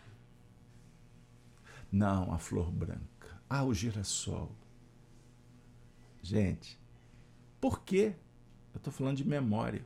[1.92, 3.42] Não, a flor branca.
[3.50, 4.56] Ah, o girassol.
[6.24, 6.80] Gente,
[7.60, 8.16] por quê?
[8.74, 9.86] Eu estou falando de memória.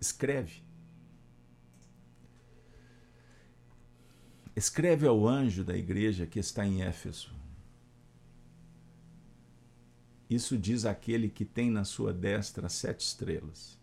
[0.00, 0.67] Escreve.
[4.58, 7.32] Escreve ao anjo da igreja que está em Éfeso.
[10.28, 13.78] Isso diz aquele que tem na sua destra sete estrelas,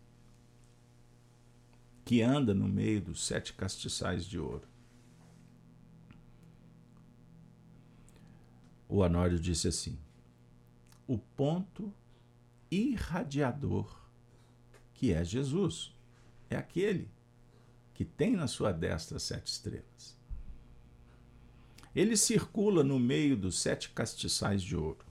[2.04, 4.68] que anda no meio dos sete castiçais de ouro.
[8.86, 9.98] O Anório disse assim:
[11.06, 11.90] o ponto
[12.70, 13.98] irradiador,
[14.92, 15.96] que é Jesus.
[16.50, 17.10] É aquele
[17.94, 20.25] que tem na sua destra sete estrelas.
[21.96, 25.02] Ele circula no meio dos sete castiçais de ouro.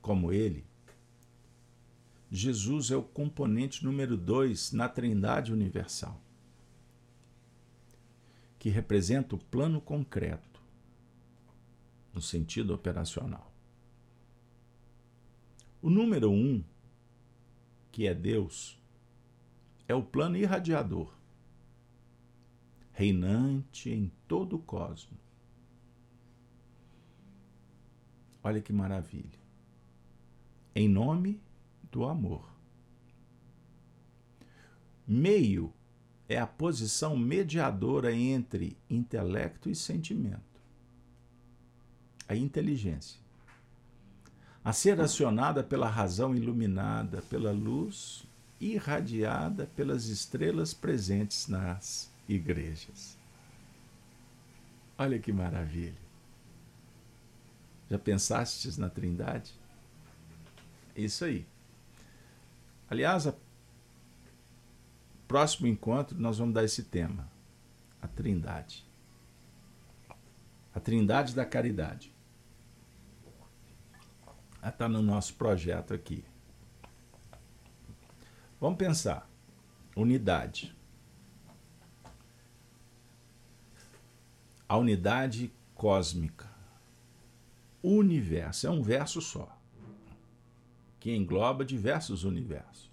[0.00, 0.64] Como ele,
[2.30, 6.18] Jesus é o componente número dois na Trindade Universal,
[8.58, 10.58] que representa o plano concreto,
[12.14, 13.52] no sentido operacional.
[15.82, 16.64] O número um,
[17.92, 18.80] que é Deus,
[19.86, 21.12] é o plano irradiador,
[22.94, 25.18] reinante em todo o cosmos.
[28.42, 29.38] Olha que maravilha.
[30.74, 31.40] Em nome
[31.92, 32.48] do amor.
[35.06, 35.72] Meio
[36.28, 40.42] é a posição mediadora entre intelecto e sentimento.
[42.26, 43.24] A inteligência
[44.64, 48.24] a ser acionada pela razão iluminada, pela luz
[48.58, 53.18] irradiada pelas estrelas presentes nas igrejas.
[54.96, 56.04] Olha que maravilha.
[57.90, 59.52] Já pensastes na Trindade?
[60.96, 61.46] Isso aí.
[62.88, 63.34] Aliás, a
[65.26, 67.28] próximo encontro nós vamos dar esse tema,
[68.00, 68.84] a Trindade.
[70.74, 72.12] A Trindade da caridade
[74.62, 76.24] está no nosso projeto aqui.
[78.60, 79.28] Vamos pensar.
[79.94, 80.73] Unidade.
[84.74, 86.50] A unidade cósmica.
[87.80, 89.56] Universo é um verso só,
[90.98, 92.90] que engloba diversos universos.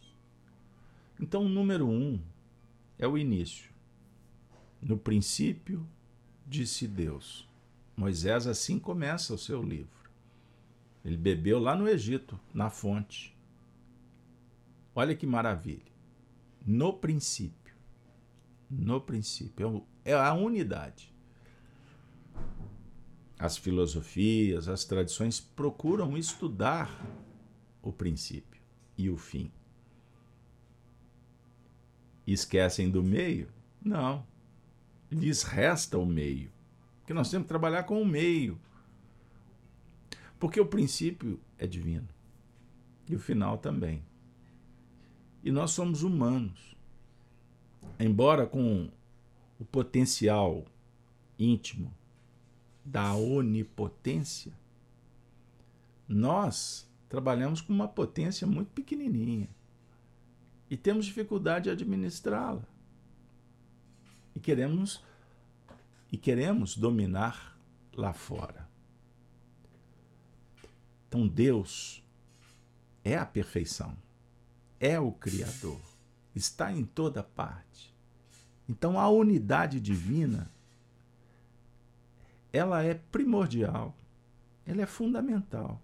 [1.19, 2.21] Então, o número um
[2.99, 3.71] é o início.
[4.79, 5.83] No princípio,
[6.45, 7.49] disse Deus.
[7.97, 10.07] Moisés assim começa o seu livro.
[11.03, 13.35] Ele bebeu lá no Egito, na fonte.
[14.93, 15.91] Olha que maravilha.
[16.63, 17.73] No princípio.
[18.69, 19.83] No princípio.
[20.05, 21.10] É, é a unidade.
[23.41, 26.89] As filosofias, as tradições procuram estudar
[27.81, 28.61] o princípio
[28.95, 29.51] e o fim.
[32.25, 33.47] Esquecem do meio?
[33.81, 34.23] Não.
[35.09, 36.51] Lhes resta o meio.
[36.99, 38.59] Porque nós temos que trabalhar com o meio
[40.41, 42.07] porque o princípio é divino
[43.07, 44.03] e o final também.
[45.43, 46.75] E nós somos humanos.
[47.99, 48.89] Embora com
[49.59, 50.65] o potencial
[51.37, 51.93] íntimo
[52.83, 54.53] da onipotência,
[56.07, 59.49] nós trabalhamos com uma potência muito pequenininha
[60.69, 62.63] e temos dificuldade de administrá-la.
[64.35, 65.03] E queremos
[66.11, 67.57] e queremos dominar
[67.93, 68.69] lá fora.
[71.07, 72.03] Então Deus
[73.03, 73.95] é a perfeição,
[74.79, 75.79] é o Criador,
[76.33, 77.93] está em toda parte.
[78.67, 80.49] Então a unidade divina
[82.51, 83.95] ela é primordial,
[84.65, 85.81] ela é fundamental.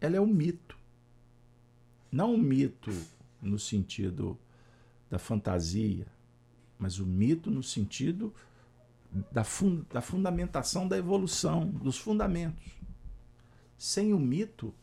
[0.00, 0.78] Ela é um mito.
[2.10, 2.90] Não um mito
[3.40, 4.38] no sentido
[5.10, 6.06] da fantasia,
[6.78, 8.34] mas o mito no sentido
[9.30, 12.72] da, fun da fundamentação da evolução, dos fundamentos.
[13.76, 14.74] Sem o mito,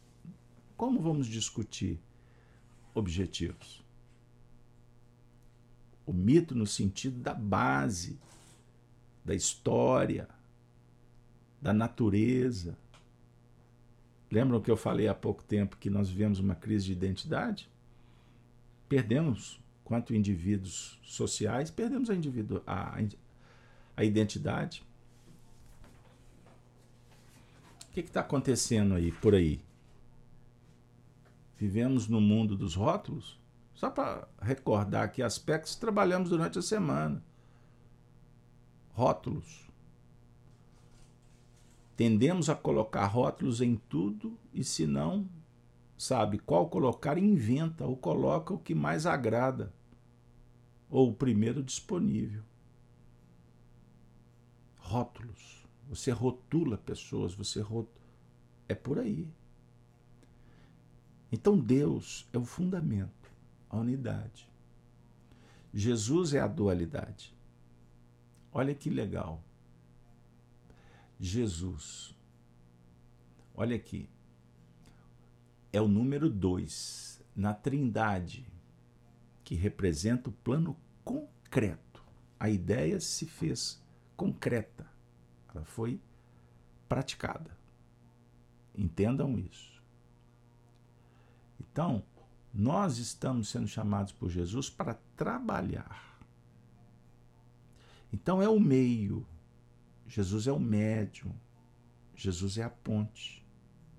[0.76, 2.00] como vamos discutir
[2.94, 3.84] objetivos?
[6.06, 8.20] O mito no sentido da base,
[9.24, 10.28] da história,
[11.62, 12.78] da natureza,
[14.32, 17.70] Lembram que eu falei há pouco tempo que nós vivemos uma crise de identidade?
[18.88, 22.98] Perdemos, quanto indivíduos sociais, perdemos a, indivíduo, a,
[23.98, 24.86] a identidade.
[27.90, 29.60] O que está acontecendo aí, por aí?
[31.58, 33.38] Vivemos no mundo dos rótulos?
[33.74, 37.22] Só para recordar que aspectos trabalhamos durante a semana.
[38.94, 39.70] Rótulos.
[41.96, 45.28] Tendemos a colocar rótulos em tudo e, se não
[45.98, 49.72] sabe qual colocar, inventa ou coloca o que mais agrada,
[50.90, 52.44] ou o primeiro disponível.
[54.78, 55.64] Rótulos.
[55.88, 57.88] Você rotula pessoas, você rot...
[58.68, 59.28] é por aí.
[61.32, 63.32] Então Deus é o fundamento,
[63.70, 64.50] a unidade.
[65.74, 67.34] Jesus é a dualidade.
[68.52, 69.42] Olha que legal.
[71.22, 72.16] Jesus.
[73.54, 74.10] Olha aqui.
[75.72, 78.46] É o número dois na Trindade,
[79.44, 82.04] que representa o plano concreto.
[82.40, 83.80] A ideia se fez
[84.18, 84.90] concreta,
[85.54, 86.02] ela foi
[86.90, 87.56] praticada.
[88.76, 89.82] Entendam isso.
[91.60, 92.04] Então,
[92.52, 96.20] nós estamos sendo chamados por Jesus para trabalhar.
[98.12, 99.26] Então, é o meio
[100.12, 101.32] Jesus é o médium.
[102.14, 103.42] Jesus é a ponte.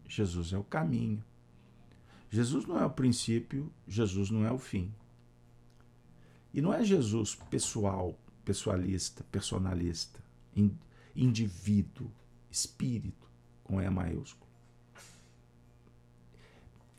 [0.07, 1.25] Jesus é o caminho.
[2.29, 4.95] Jesus não é o princípio, Jesus não é o fim.
[6.53, 10.23] E não é Jesus pessoal, pessoalista, personalista,
[11.17, 12.13] indivíduo,
[12.51, 13.27] espírito,
[13.65, 14.51] com E maiúsculo.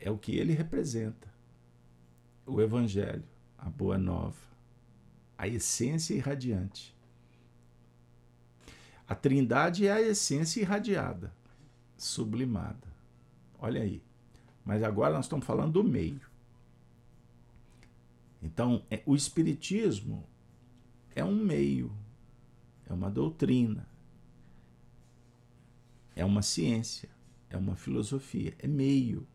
[0.00, 1.32] É o que ele representa.
[2.44, 3.24] O Evangelho,
[3.56, 4.42] a Boa Nova,
[5.38, 6.93] a essência irradiante.
[9.06, 11.32] A trindade é a essência irradiada,
[11.96, 12.88] sublimada.
[13.58, 14.02] Olha aí.
[14.64, 16.20] Mas agora nós estamos falando do meio.
[18.42, 20.26] Então, é, o Espiritismo
[21.14, 21.90] é um meio,
[22.86, 23.88] é uma doutrina,
[26.16, 27.08] é uma ciência,
[27.48, 29.26] é uma filosofia, é meio.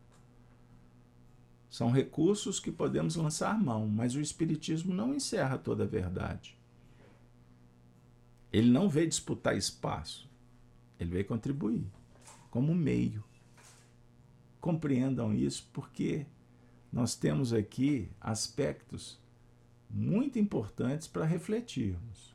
[1.68, 6.59] São recursos que podemos lançar mão, mas o Espiritismo não encerra toda a verdade.
[8.52, 10.28] Ele não veio disputar espaço,
[10.98, 11.86] ele veio contribuir
[12.50, 13.24] como meio.
[14.60, 16.26] Compreendam isso porque
[16.92, 19.18] nós temos aqui aspectos
[19.88, 22.34] muito importantes para refletirmos.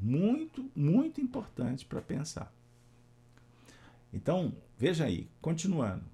[0.00, 2.52] Muito, muito importante para pensar.
[4.12, 6.04] Então, veja aí, continuando.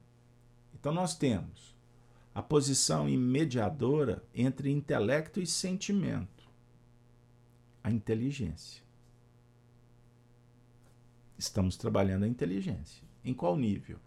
[0.75, 1.75] Então, nós temos
[2.35, 6.34] a posição imediadora entre intelecto e sentimento
[7.85, 8.83] a inteligência.
[11.37, 13.05] Estamos trabalhando a inteligência.
[13.23, 13.99] Em qual nível?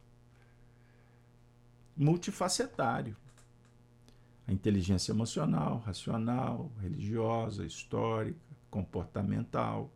[1.96, 3.16] Multifacetário.
[4.48, 8.40] A inteligência emocional, racional, religiosa, histórica,
[8.72, 9.92] comportamental.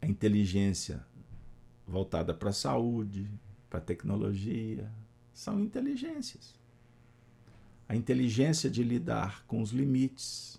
[0.00, 1.04] A inteligência
[1.86, 3.30] voltada para a saúde,
[3.68, 4.90] para a tecnologia,
[5.34, 6.54] são inteligências.
[7.86, 10.58] A inteligência de lidar com os limites,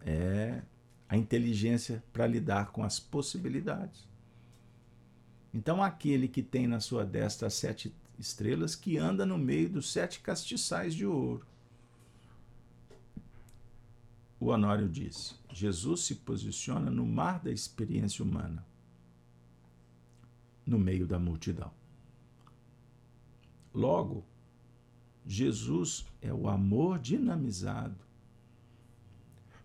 [0.00, 0.62] é
[1.08, 4.08] a inteligência para lidar com as possibilidades.
[5.52, 9.90] Então, aquele que tem na sua destra as sete estrelas, que anda no meio dos
[9.90, 11.44] sete castiçais de ouro.
[14.38, 18.64] O Honório disse: Jesus se posiciona no mar da experiência humana,
[20.64, 21.72] no meio da multidão.
[23.74, 24.24] Logo,
[25.26, 28.09] Jesus é o amor dinamizado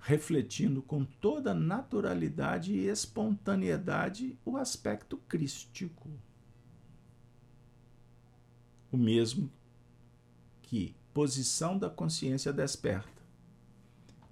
[0.06, 6.08] refletindo com toda naturalidade e espontaneidade o aspecto crístico.
[8.92, 9.52] O mesmo
[10.62, 13.24] que posição da consciência desperta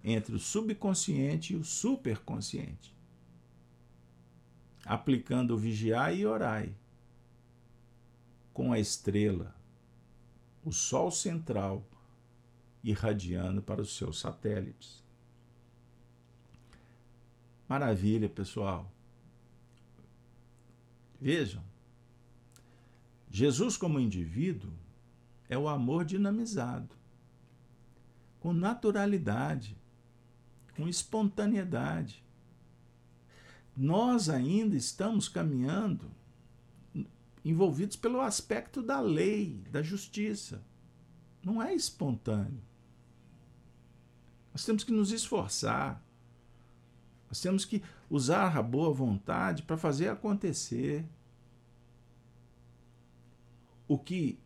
[0.03, 2.95] entre o subconsciente e o superconsciente,
[4.85, 6.75] aplicando o vigiai e orai
[8.53, 9.55] com a estrela,
[10.63, 11.83] o Sol central,
[12.83, 15.02] irradiando para os seus satélites.
[17.73, 18.93] Maravilha, pessoal.
[21.19, 21.63] Vejam,
[23.31, 24.71] Jesus, como indivíduo,
[25.49, 26.95] é o amor dinamizado,
[28.39, 29.75] com naturalidade,
[30.75, 32.23] com espontaneidade.
[33.75, 36.11] Nós ainda estamos caminhando
[37.43, 40.63] envolvidos pelo aspecto da lei, da justiça.
[41.43, 42.61] Não é espontâneo.
[44.51, 46.02] Nós temos que nos esforçar,
[47.33, 47.81] nós temos que
[48.11, 51.03] usar a boa vontade para fazer acontecer.
[53.87, 54.37] O que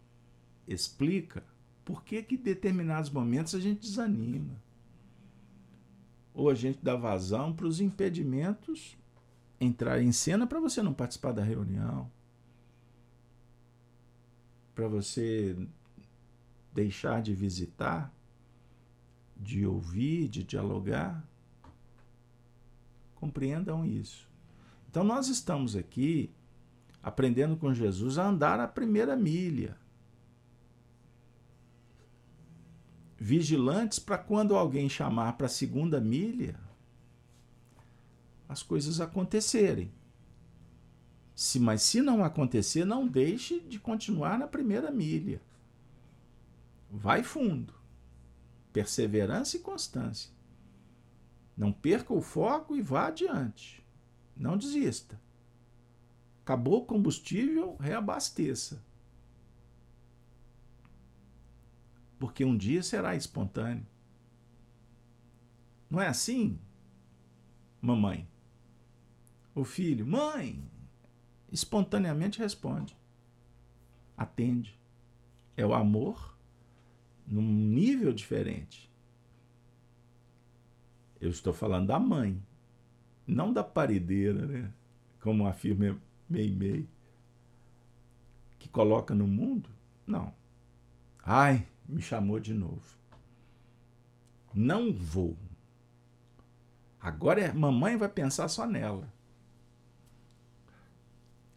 [0.65, 1.43] explica
[1.83, 4.55] por que, que em determinados momentos a gente desanima.
[6.33, 8.97] Ou a gente dá vazão para os impedimentos
[9.59, 12.09] entrar em cena para você não participar da reunião.
[14.73, 15.57] Para você
[16.73, 18.13] deixar de visitar,
[19.35, 21.27] de ouvir, de dialogar.
[23.19, 24.29] Compreendam isso.
[24.89, 26.31] Então nós estamos aqui
[27.01, 29.77] aprendendo com Jesus a andar a primeira milha.
[33.17, 36.59] Vigilantes para quando alguém chamar para a segunda milha,
[38.47, 39.91] as coisas acontecerem.
[41.33, 45.41] Se, mas se não acontecer, não deixe de continuar na primeira milha.
[46.89, 47.73] Vai fundo.
[48.71, 50.36] Perseverança e constância.
[51.57, 53.83] Não perca o foco e vá adiante.
[54.35, 55.19] Não desista.
[56.43, 58.85] Acabou o combustível, reabasteça.
[62.19, 63.85] Porque um dia será espontâneo.
[65.89, 66.59] Não é assim,
[67.81, 68.27] mamãe?
[69.55, 70.63] O filho, mãe,
[71.51, 72.95] espontaneamente responde.
[74.15, 74.79] Atende.
[75.55, 76.37] É o amor
[77.25, 78.86] num nível diferente.
[81.19, 82.41] Eu estou falando da mãe,
[83.25, 84.71] não da paredeira, né?
[85.19, 85.99] Como afirma
[86.29, 86.87] Meimei,
[88.59, 89.69] que coloca no mundo.
[90.05, 90.33] Não.
[91.23, 92.97] Ai, me chamou de novo.
[94.53, 95.37] Não vou.
[96.99, 99.11] Agora é, mamãe vai pensar só nela.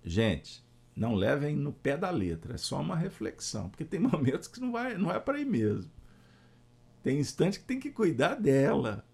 [0.04, 4.60] Gente, não levem no pé da letra, é só uma reflexão, porque tem momentos que
[4.60, 5.90] não vai, não é para ir mesmo.
[7.02, 9.04] Tem instantes que tem que cuidar dela,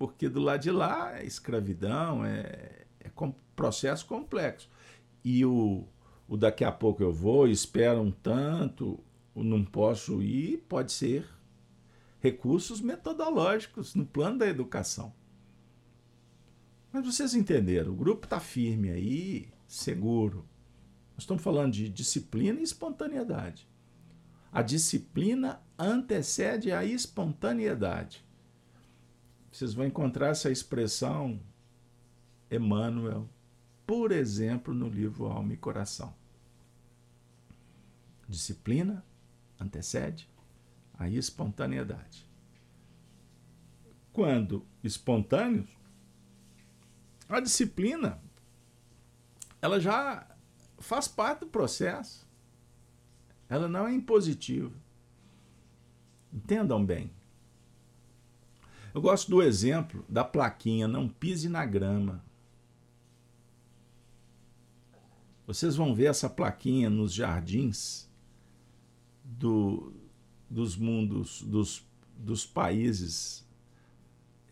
[0.00, 4.66] porque do lado de lá é escravidão, é, é com, processo complexo.
[5.22, 5.86] E o,
[6.26, 8.98] o daqui a pouco eu vou, espero um tanto,
[9.36, 11.28] não posso ir, pode ser
[12.18, 15.12] recursos metodológicos no plano da educação.
[16.90, 20.48] Mas vocês entenderam, o grupo está firme aí, seguro.
[21.12, 23.68] Nós estamos falando de disciplina e espontaneidade.
[24.50, 28.29] A disciplina antecede a espontaneidade.
[29.50, 31.40] Vocês vão encontrar essa expressão,
[32.50, 33.28] Emmanuel,
[33.86, 36.14] por exemplo, no livro Alma e Coração.
[38.28, 39.04] Disciplina
[39.58, 40.28] antecede
[40.96, 42.24] a espontaneidade.
[44.12, 45.68] Quando espontâneos,
[47.28, 48.20] a disciplina
[49.62, 50.26] ela já
[50.78, 52.26] faz parte do processo.
[53.48, 54.74] Ela não é impositiva.
[56.32, 57.12] Entendam bem.
[58.94, 62.22] Eu gosto do exemplo da plaquinha Não pise na grama.
[65.46, 68.08] Vocês vão ver essa plaquinha nos jardins
[69.24, 69.92] do,
[70.48, 71.84] dos mundos, dos,
[72.16, 73.44] dos países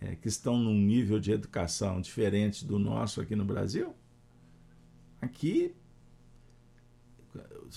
[0.00, 3.94] é, que estão num nível de educação diferente do nosso aqui no Brasil,
[5.20, 5.74] aqui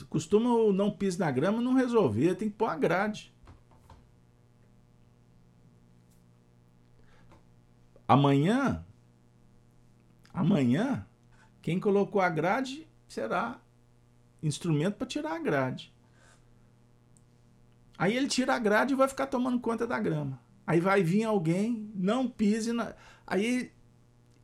[0.10, 3.34] costuma o não pis na grama não resolver, tem que pôr a grade.
[8.12, 8.86] Amanhã,
[10.34, 11.08] amanhã,
[11.62, 13.58] quem colocou a grade será
[14.44, 15.94] instrumento para tirar a grade.
[17.98, 20.42] Aí ele tira a grade e vai ficar tomando conta da grama.
[20.68, 22.94] Aí vai vir alguém, não pise na.
[23.26, 23.72] Aí,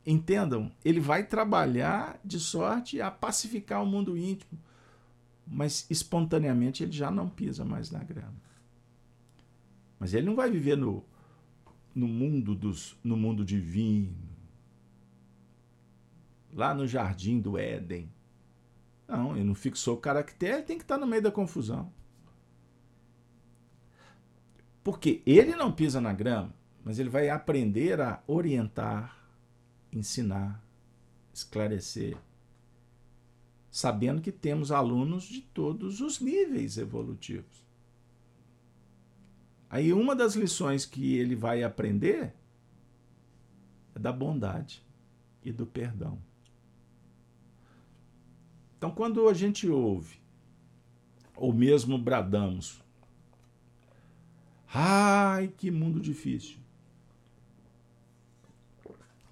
[0.06, 4.58] entendam, ele vai trabalhar de sorte a pacificar o mundo íntimo,
[5.46, 8.40] mas espontaneamente ele já não pisa mais na grama.
[9.98, 11.04] Mas ele não vai viver no,
[11.94, 14.16] no mundo dos no mundo divino,
[16.52, 18.10] lá no jardim do Éden.
[19.06, 21.92] Não, ele não fixou o caractere, ele tem que estar no meio da confusão.
[24.84, 29.16] Porque ele não pisa na grama, mas ele vai aprender a orientar,
[29.92, 30.62] ensinar,
[31.32, 32.16] esclarecer,
[33.70, 37.67] sabendo que temos alunos de todos os níveis evolutivos.
[39.70, 42.34] Aí uma das lições que ele vai aprender
[43.94, 44.82] é da bondade
[45.42, 46.18] e do perdão.
[48.76, 50.20] Então, quando a gente ouve,
[51.36, 52.80] ou mesmo bradamos,
[54.72, 56.58] Ai, que mundo difícil.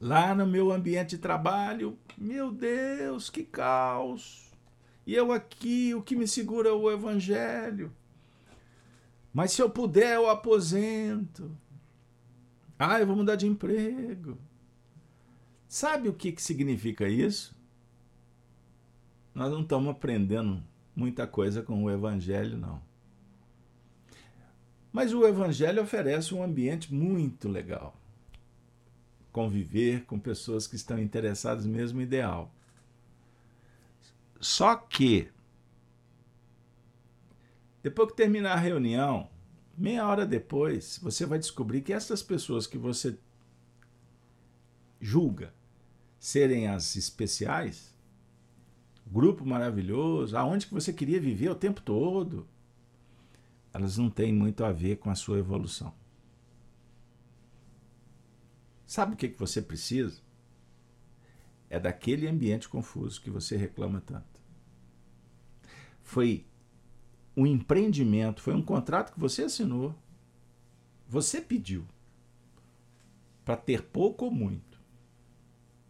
[0.01, 4.51] Lá no meu ambiente de trabalho, meu Deus, que caos.
[5.07, 7.93] E eu aqui, o que me segura é o evangelho.
[9.37, 11.55] Mas se eu puder, eu aposento.
[12.78, 14.39] Ah, eu vou mudar de emprego.
[15.68, 17.55] Sabe o que, que significa isso?
[19.34, 20.64] Nós não estamos aprendendo
[20.95, 22.80] muita coisa com o Evangelho, não.
[24.91, 27.95] Mas o Evangelho oferece um ambiente muito legal.
[29.30, 32.51] Conviver com pessoas que estão interessadas mesmo ideal.
[34.41, 35.28] Só que,
[37.87, 39.30] depois que terminar a reunião,
[39.78, 43.16] meia hora depois, você vai descobrir que essas pessoas que você
[45.01, 45.55] julga
[46.18, 47.95] serem as especiais,
[49.07, 52.49] grupo maravilhoso, aonde que você queria viver o tempo todo,
[53.72, 55.95] elas não têm muito a ver com a sua evolução.
[58.84, 60.20] Sabe o que, que você precisa?
[61.70, 64.41] É daquele ambiente confuso que você reclama tanto.
[66.03, 66.45] Foi
[67.37, 69.95] um empreendimento, foi um contrato que você assinou,
[71.07, 71.84] você pediu
[73.45, 74.80] para ter pouco ou muito,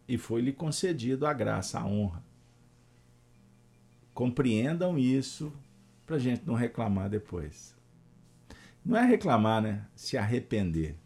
[0.07, 2.23] e foi lhe concedido a graça, a honra.
[4.13, 5.53] Compreendam isso
[6.05, 7.75] para gente não reclamar depois.
[8.83, 9.85] Não é reclamar, né?
[9.95, 10.97] Se arrepender.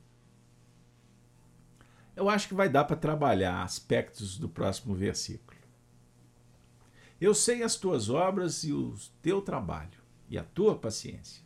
[2.16, 5.60] Eu acho que vai dar para trabalhar aspectos do próximo versículo.
[7.20, 10.01] Eu sei as tuas obras e o teu trabalho
[10.32, 11.44] e a tua paciência,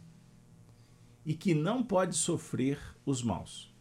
[1.25, 3.73] e que não pode sofrer os maus.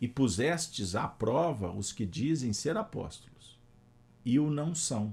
[0.00, 3.58] E pusestes à prova os que dizem ser apóstolos,
[4.24, 5.12] e o não são,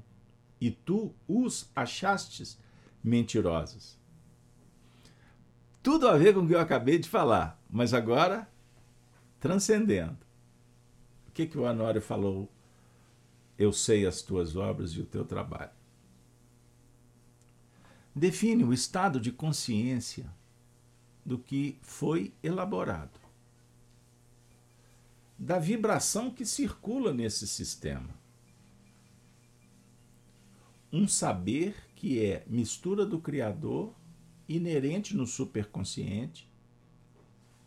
[0.62, 2.60] e tu os achastes
[3.04, 3.98] mentirosos
[5.88, 8.46] tudo a ver com o que eu acabei de falar, mas agora
[9.40, 10.18] transcendendo.
[11.30, 12.52] O que, que o Anório falou?
[13.58, 15.77] Eu sei as tuas obras e o teu trabalho.
[18.18, 20.26] Define o estado de consciência
[21.24, 23.20] do que foi elaborado,
[25.38, 28.10] da vibração que circula nesse sistema.
[30.92, 33.94] Um saber que é mistura do Criador
[34.50, 36.52] inerente no superconsciente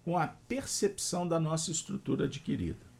[0.02, 2.90] com a percepção da nossa estrutura adquirida.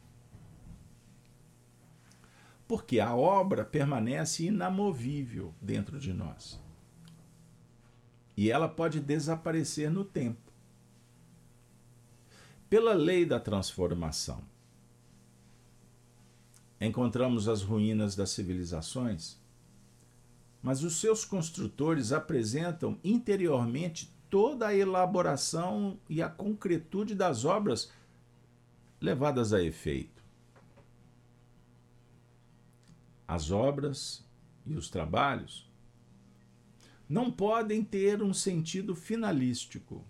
[2.65, 6.70] Porque a obra permanece inamovível dentro de nós.
[8.41, 10.51] E ela pode desaparecer no tempo.
[12.67, 14.41] Pela lei da transformação,
[16.79, 19.39] encontramos as ruínas das civilizações
[20.59, 27.91] mas os seus construtores apresentam interiormente toda a elaboração e a concretude das obras
[28.99, 30.23] levadas a efeito.
[33.27, 34.25] As obras
[34.65, 35.70] e os trabalhos
[37.11, 40.01] não podem ter um sentido finalístico,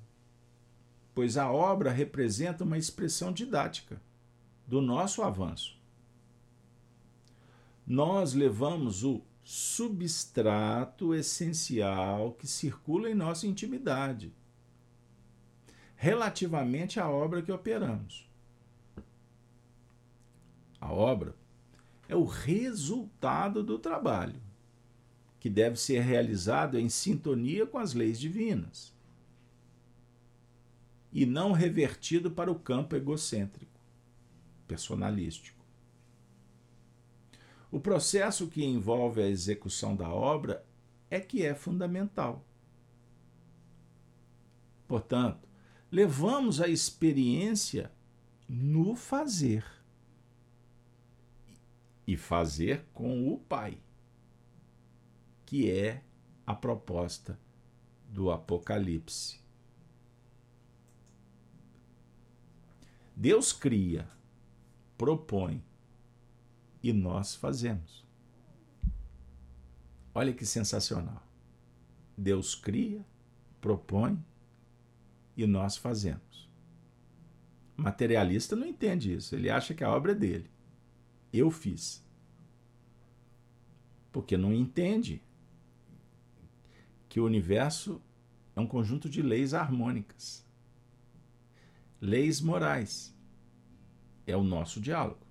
[1.16, 4.00] pois a obra representa uma expressão didática
[4.68, 5.82] do nosso avanço.
[7.88, 14.32] Nós levamos o substrato essencial que circula em nossa intimidade,
[15.96, 18.30] relativamente à obra que operamos.
[20.80, 21.36] A obra
[22.08, 24.40] é o resultado do trabalho,
[25.42, 28.94] que deve ser realizado em sintonia com as leis divinas
[31.12, 33.80] e não revertido para o campo egocêntrico,
[34.68, 35.60] personalístico.
[37.72, 40.64] O processo que envolve a execução da obra
[41.10, 42.46] é que é fundamental.
[44.88, 45.50] Portanto,
[45.92, 47.92] levamos a experiência
[48.48, 49.66] no fazer.
[52.06, 53.80] E fazer com o Pai,
[55.52, 56.02] que é
[56.48, 57.38] a proposta
[58.08, 59.38] do Apocalipse.
[63.14, 64.08] Deus cria,
[64.98, 65.62] propõe,
[66.82, 68.08] e nós fazemos.
[70.16, 71.22] Olha que sensacional.
[72.18, 73.06] Deus cria,
[73.60, 74.24] propõe
[75.36, 76.50] e nós fazemos.
[77.76, 80.50] Materialista não entende isso, ele acha que a obra é dele.
[81.34, 82.02] Eu fiz.
[84.14, 85.22] Porque não entende
[87.12, 88.02] que o universo
[88.56, 90.48] é um conjunto de leis harmônicas.
[92.00, 93.14] Leis morais.
[94.26, 95.28] É o nosso diálogo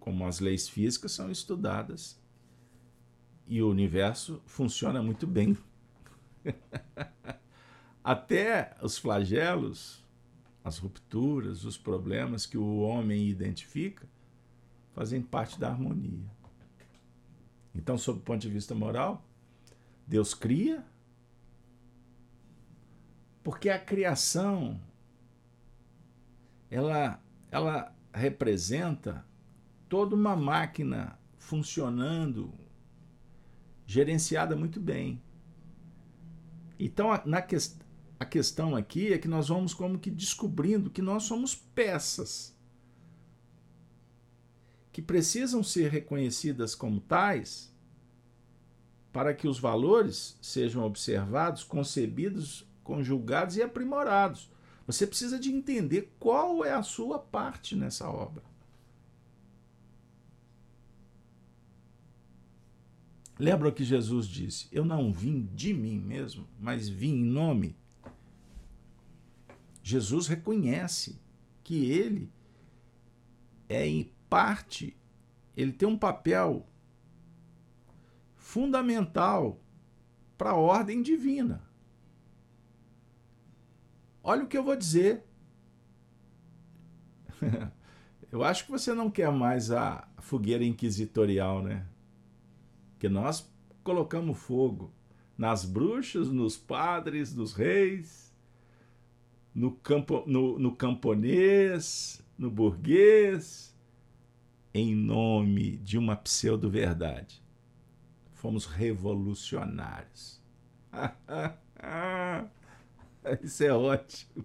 [0.00, 2.18] como as leis físicas são estudadas
[3.46, 5.56] e o universo funciona muito bem.
[8.02, 10.02] Até os flagelos,
[10.62, 14.06] as rupturas, os problemas que o homem identifica
[14.92, 16.30] fazem parte da harmonia.
[17.74, 19.26] Então, sob o ponto de vista moral,
[20.06, 20.84] Deus cria,
[23.42, 24.80] porque a criação
[26.70, 29.24] ela ela representa
[29.88, 32.52] toda uma máquina funcionando,
[33.86, 35.22] gerenciada muito bem.
[36.78, 37.56] Então, na que,
[38.18, 42.54] a questão aqui é que nós vamos como que descobrindo que nós somos peças
[44.92, 47.73] que precisam ser reconhecidas como tais
[49.14, 54.50] para que os valores sejam observados, concebidos, conjugados e aprimorados.
[54.88, 58.42] Você precisa de entender qual é a sua parte nessa obra.
[63.38, 64.66] Lembra o que Jesus disse?
[64.72, 67.76] Eu não vim de mim mesmo, mas vim em nome.
[69.80, 71.20] Jesus reconhece
[71.62, 72.32] que ele
[73.68, 74.96] é em parte,
[75.56, 76.66] ele tem um papel
[78.44, 79.58] fundamental
[80.36, 81.64] para a ordem divina.
[84.22, 85.24] Olha o que eu vou dizer.
[88.30, 91.86] eu acho que você não quer mais a fogueira inquisitorial, né?
[92.98, 93.50] que nós
[93.82, 94.92] colocamos fogo
[95.38, 98.30] nas bruxas, nos padres, nos reis,
[99.54, 103.74] no, campo, no, no camponês, no burguês,
[104.72, 107.43] em nome de uma pseudo-verdade.
[108.44, 110.38] Fomos revolucionários.
[113.42, 114.44] Isso é ótimo.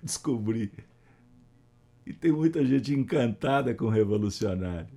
[0.00, 0.72] Descobri.
[2.06, 4.94] E tem muita gente encantada com revolucionário.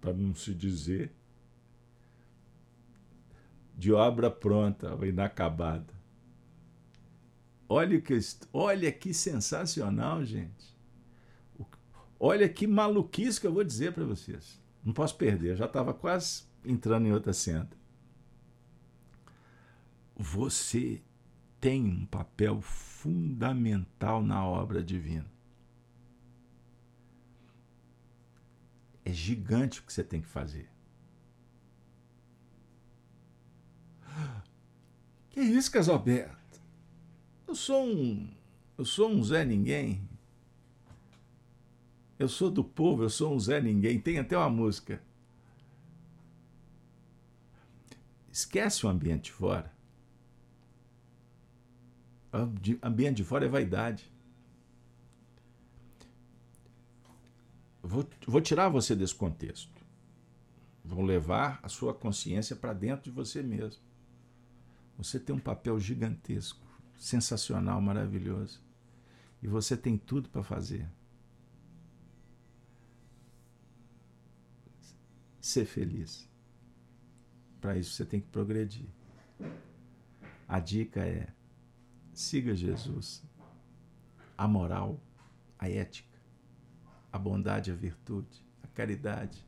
[0.00, 1.10] Para não se dizer
[3.76, 5.92] de obra pronta inacabada.
[7.68, 8.16] Olha que,
[8.52, 10.78] olha que sensacional, gente.
[12.20, 14.62] Olha que maluquice que eu vou dizer para vocês.
[14.84, 17.68] Não posso perder, já estava quase entrando em outra cena.
[20.16, 21.02] Você
[21.60, 25.30] tem um papel fundamental na obra divina.
[29.04, 30.70] É gigante o que você tem que fazer.
[35.30, 36.60] Que isso, Casalberto?
[37.46, 38.28] Eu sou um.
[38.76, 40.06] Eu sou um Zé Ninguém.
[42.18, 44.00] Eu sou do povo, eu sou um Zé Ninguém.
[44.00, 45.00] Tem até uma música.
[48.38, 49.74] Esquece o ambiente de fora.
[52.32, 54.08] O ambiente de fora é vaidade.
[57.82, 59.84] Vou, vou tirar você desse contexto.
[60.84, 63.82] Vou levar a sua consciência para dentro de você mesmo.
[64.96, 66.64] Você tem um papel gigantesco,
[66.96, 68.62] sensacional, maravilhoso.
[69.42, 70.88] E você tem tudo para fazer.
[75.40, 76.28] Ser feliz.
[77.60, 78.86] Para isso você tem que progredir.
[80.46, 81.28] A dica é:
[82.12, 83.22] siga Jesus.
[84.36, 85.00] A moral,
[85.58, 86.18] a ética,
[87.12, 89.44] a bondade, a virtude, a caridade.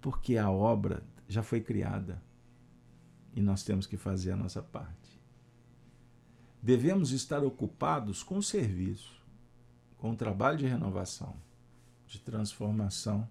[0.00, 2.22] Porque a obra já foi criada
[3.34, 5.20] e nós temos que fazer a nossa parte.
[6.62, 9.22] Devemos estar ocupados com o serviço,
[9.98, 11.36] com o trabalho de renovação,
[12.06, 13.28] de transformação,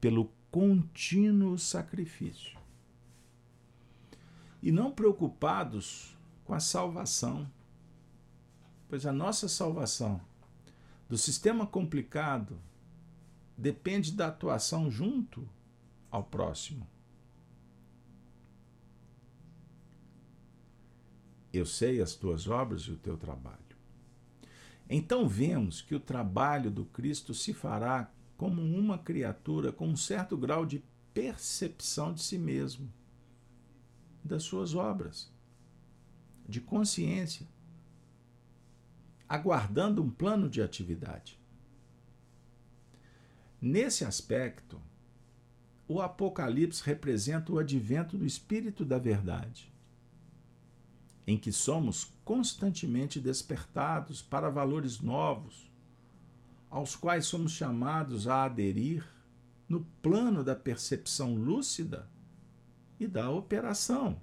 [0.00, 2.56] pelo contínuo sacrifício.
[4.62, 7.50] E não preocupados com a salvação,
[8.88, 10.20] pois a nossa salvação
[11.08, 12.56] do sistema complicado
[13.58, 15.44] depende da atuação junto
[16.08, 16.86] ao próximo.
[21.52, 23.58] Eu sei as tuas obras e o teu trabalho.
[24.88, 30.36] Então vemos que o trabalho do Cristo se fará como uma criatura com um certo
[30.36, 30.82] grau de
[31.12, 32.92] percepção de si mesmo,
[34.22, 35.32] das suas obras,
[36.48, 37.46] de consciência,
[39.28, 41.38] aguardando um plano de atividade.
[43.60, 44.80] Nesse aspecto,
[45.86, 49.74] o Apocalipse representa o advento do Espírito da Verdade
[51.26, 55.70] em que somos constantemente despertados para valores novos,
[56.74, 59.06] aos quais somos chamados a aderir
[59.68, 62.10] no plano da percepção lúcida
[62.98, 64.20] e da operação.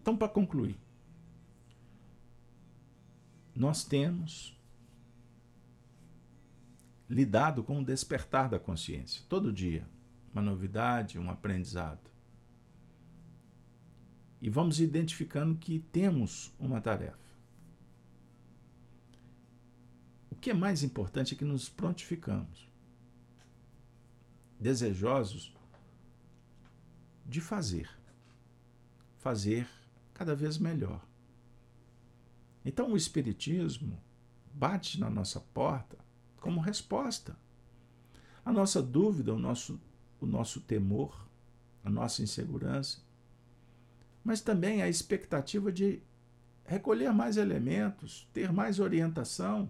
[0.00, 0.76] Então, para concluir,
[3.54, 4.60] nós temos
[7.08, 9.22] lidado com o despertar da consciência.
[9.28, 9.86] Todo dia,
[10.32, 12.11] uma novidade, um aprendizado.
[14.42, 17.16] E vamos identificando que temos uma tarefa.
[20.28, 22.68] O que é mais importante é que nos prontificamos,
[24.58, 25.54] desejosos
[27.24, 27.88] de fazer,
[29.18, 29.68] fazer
[30.12, 31.06] cada vez melhor.
[32.64, 34.02] Então o Espiritismo
[34.52, 35.96] bate na nossa porta
[36.40, 37.38] como resposta.
[38.44, 39.80] A nossa dúvida, o nosso,
[40.20, 41.28] o nosso temor,
[41.84, 43.00] a nossa insegurança,
[44.24, 46.02] mas também a expectativa de
[46.64, 49.68] recolher mais elementos, ter mais orientação,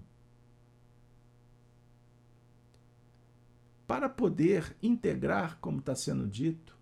[3.87, 6.77] para poder integrar, como está sendo dito,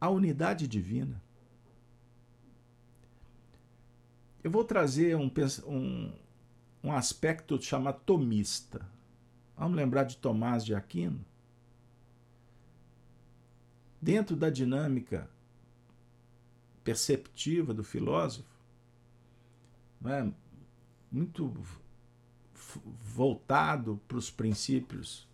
[0.00, 1.20] a unidade divina.
[4.42, 5.30] Eu vou trazer um,
[5.66, 6.12] um,
[6.84, 8.86] um aspecto chamado tomista.
[9.56, 11.24] Vamos lembrar de Tomás de Aquino?
[14.00, 15.28] Dentro da dinâmica
[16.84, 18.48] perceptiva do filósofo,
[20.04, 20.30] é?
[21.10, 21.52] muito
[23.14, 25.28] voltado para os princípios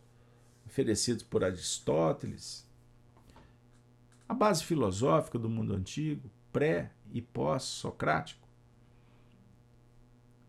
[0.66, 2.66] oferecidos por Aristóteles,
[4.28, 8.48] a base filosófica do mundo antigo, pré e pós-socrático.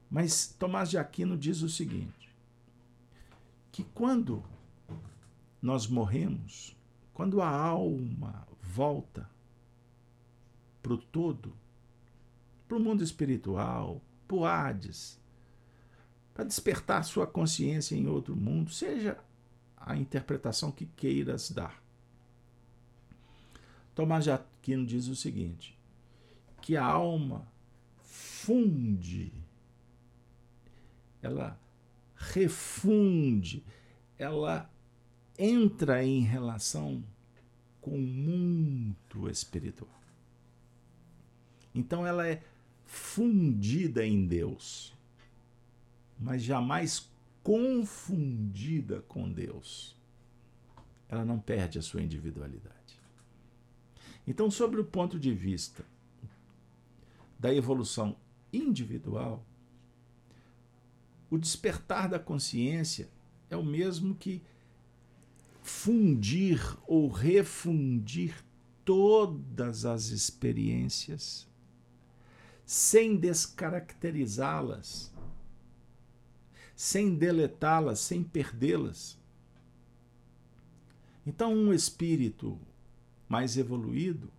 [0.10, 2.34] Mas Tomás de Aquino diz o seguinte:
[3.72, 4.44] que quando
[5.62, 6.75] nós morremos,
[7.16, 9.28] quando a alma volta
[10.84, 11.56] para o todo,
[12.68, 15.18] para o mundo espiritual, para o Hades,
[16.34, 19.18] para despertar sua consciência em outro mundo, seja
[19.78, 21.82] a interpretação que queiras dar.
[23.96, 25.80] Tomás de Aquino diz o seguinte:
[26.62, 27.48] que a alma
[28.02, 29.32] funde,
[31.22, 31.58] ela
[32.14, 33.64] refunde,
[34.20, 34.70] ela
[35.38, 37.04] entra em relação
[37.82, 39.90] com o mundo espiritual.
[41.74, 42.42] Então ela é
[42.86, 44.94] fundida em Deus,
[46.20, 47.10] mas jamais
[47.44, 49.96] confundida com Deus.
[51.08, 52.76] Ela não perde a sua individualidade.
[54.28, 55.86] Então, sobre o ponto de vista
[57.38, 58.16] da evolução
[58.52, 59.46] individual,
[61.30, 63.08] o despertar da consciência
[63.50, 64.42] é o mesmo que
[65.66, 68.36] fundir ou refundir
[68.86, 71.48] todas as experiências
[72.64, 75.12] sem descaracterizá-las,
[76.76, 79.18] sem deletá-las, sem perdê-las.
[81.26, 82.60] Então, um espírito
[83.28, 84.32] mais evoluído,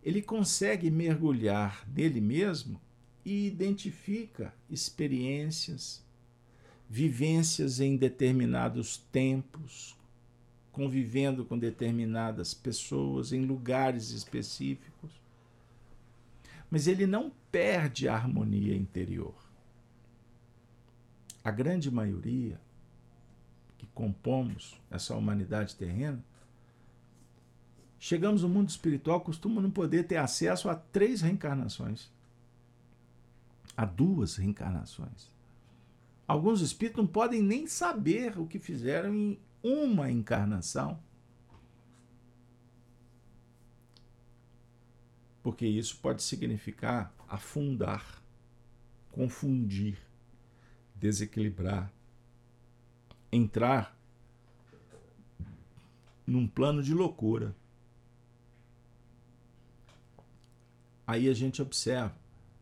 [0.00, 2.80] ele consegue mergulhar nele mesmo
[3.24, 6.04] e identifica experiências,
[6.88, 10.00] vivências em determinados tempos,
[10.72, 15.10] convivendo com determinadas pessoas em lugares específicos.
[16.70, 19.34] Mas ele não perde a harmonia interior.
[21.44, 22.58] A grande maioria
[23.76, 26.24] que compomos essa humanidade terrena
[28.02, 32.10] chegamos no mundo espiritual, costuma não poder ter acesso a três reencarnações,
[33.76, 35.30] a duas reencarnações.
[36.26, 40.98] Alguns espíritos não podem nem saber o que fizeram em uma encarnação.
[45.42, 48.22] Porque isso pode significar afundar,
[49.10, 49.98] confundir,
[50.94, 51.92] desequilibrar,
[53.30, 53.98] entrar
[56.26, 57.54] num plano de loucura.
[61.12, 62.14] aí a gente observa.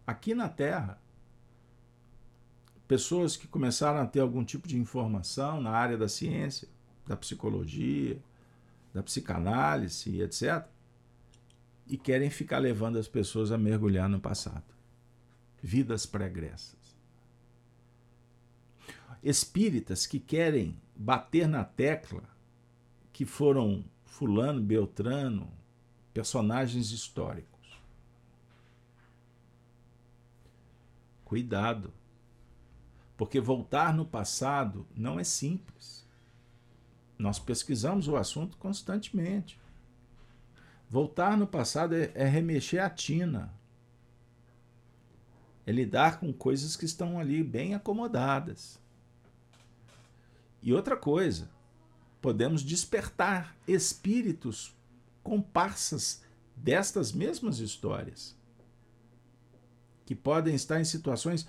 [0.06, 1.00] Aqui na Terra,
[2.88, 6.68] pessoas que começaram a ter algum tipo de informação na área da ciência,
[7.10, 8.22] da psicologia,
[8.94, 10.64] da psicanálise, etc.,
[11.88, 14.72] e querem ficar levando as pessoas a mergulhar no passado.
[15.60, 16.78] Vidas pregressas.
[19.24, 22.22] Espíritas que querem bater na tecla
[23.12, 25.52] que foram Fulano, Beltrano,
[26.14, 27.76] personagens históricos.
[31.24, 31.92] Cuidado.
[33.16, 35.99] Porque voltar no passado não é simples.
[37.20, 39.60] Nós pesquisamos o assunto constantemente.
[40.88, 43.52] Voltar no passado é, é remexer a tina.
[45.66, 48.80] É lidar com coisas que estão ali bem acomodadas.
[50.62, 51.50] E outra coisa,
[52.22, 54.74] podemos despertar espíritos
[55.22, 56.22] comparsas
[56.56, 58.34] destas mesmas histórias
[60.06, 61.46] que podem estar em situações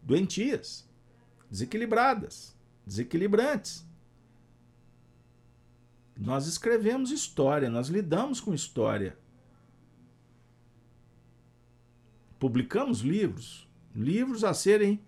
[0.00, 0.88] doentias,
[1.50, 2.56] desequilibradas,
[2.86, 3.84] desequilibrantes.
[6.16, 9.16] Nós escrevemos história, nós lidamos com história.
[12.38, 15.00] Publicamos livros, livros a serem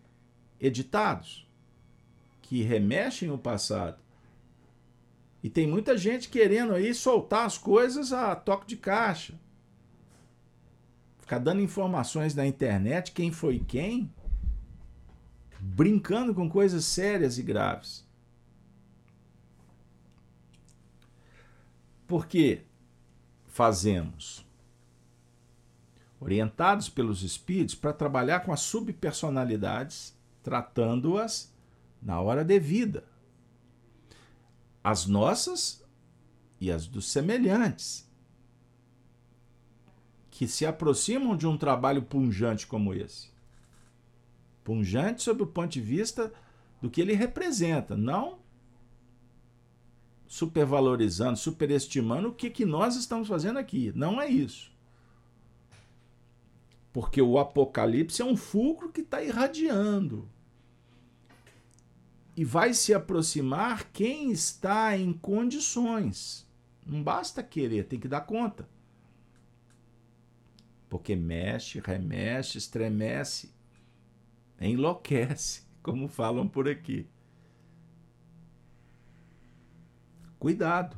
[0.60, 1.46] editados,
[2.42, 3.98] que remexem o passado
[5.42, 9.34] E tem muita gente querendo aí soltar as coisas a toque de caixa.
[11.20, 14.12] Ficar dando informações na internet, quem foi quem,
[15.60, 18.05] brincando com coisas sérias e graves.
[22.06, 22.62] Porque
[23.46, 24.46] fazemos
[26.20, 31.52] orientados pelos espíritos para trabalhar com as subpersonalidades, tratando-as
[32.00, 33.04] na hora devida
[34.86, 35.84] as nossas
[36.60, 38.08] e as dos semelhantes,
[40.30, 43.30] que se aproximam de um trabalho punjante como esse.
[44.62, 46.32] Punjante sob o ponto de vista
[46.80, 48.38] do que ele representa, não
[50.26, 53.92] supervalorizando, superestimando o que, que nós estamos fazendo aqui.
[53.94, 54.72] Não é isso.
[56.92, 60.28] Porque o Apocalipse é um fulcro que está irradiando
[62.36, 66.46] e vai se aproximar quem está em condições.
[66.84, 68.68] Não basta querer, tem que dar conta.
[70.88, 73.50] Porque mexe, remexe, estremece,
[74.60, 77.08] enlouquece, como falam por aqui.
[80.38, 80.96] Cuidado,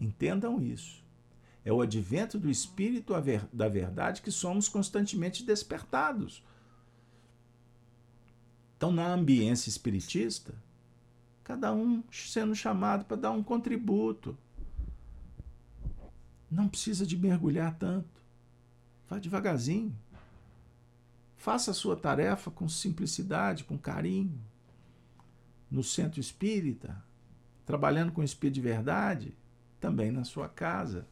[0.00, 1.04] entendam isso.
[1.64, 3.12] É o advento do Espírito
[3.52, 6.42] da Verdade que somos constantemente despertados
[8.78, 10.54] então, na ambiência espiritista,
[11.42, 14.38] cada um sendo chamado para dar um contributo.
[16.48, 18.22] Não precisa de mergulhar tanto.
[19.10, 19.92] Vá devagarzinho.
[21.36, 24.40] Faça a sua tarefa com simplicidade, com carinho.
[25.68, 27.04] No centro espírita,
[27.68, 29.36] trabalhando com o espírito de verdade,
[29.78, 31.06] também na sua casa,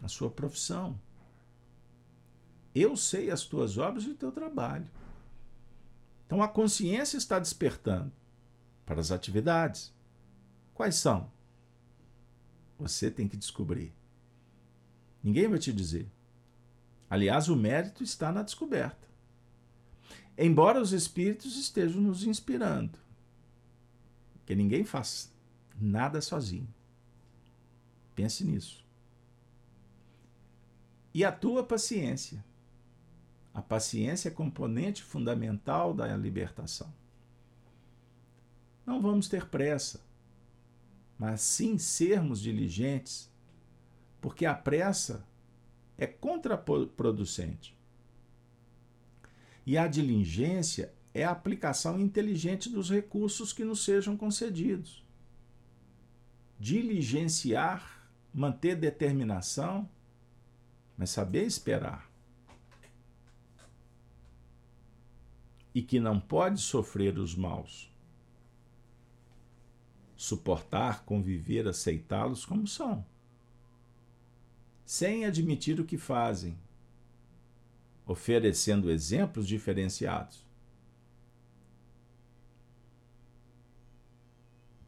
[0.00, 0.96] na sua profissão.
[2.72, 4.86] Eu sei as tuas obras e o teu trabalho.
[6.24, 8.12] Então a consciência está despertando
[8.86, 9.92] para as atividades.
[10.72, 11.28] Quais são?
[12.78, 13.92] Você tem que descobrir.
[15.24, 16.08] Ninguém vai te dizer.
[17.10, 19.08] Aliás, o mérito está na descoberta.
[20.38, 22.96] Embora os espíritos estejam nos inspirando,
[24.46, 25.32] que ninguém faz
[25.80, 26.68] nada sozinho.
[28.14, 28.84] Pense nisso.
[31.12, 32.44] E a tua paciência
[33.52, 36.92] a paciência é componente fundamental da libertação.
[38.86, 40.00] Não vamos ter pressa,
[41.18, 43.30] mas sim sermos diligentes,
[44.20, 45.26] porque a pressa
[45.98, 47.76] é contraproducente.
[49.66, 55.04] E a diligência é a aplicação inteligente dos recursos que nos sejam concedidos.
[56.58, 59.88] Diligenciar, manter determinação,
[60.96, 62.10] mas saber esperar.
[65.74, 67.90] e que não pode sofrer os maus.
[70.16, 73.04] Suportar, conviver, aceitá-los como são,
[74.84, 76.58] sem admitir o que fazem,
[78.06, 80.44] oferecendo exemplos diferenciados.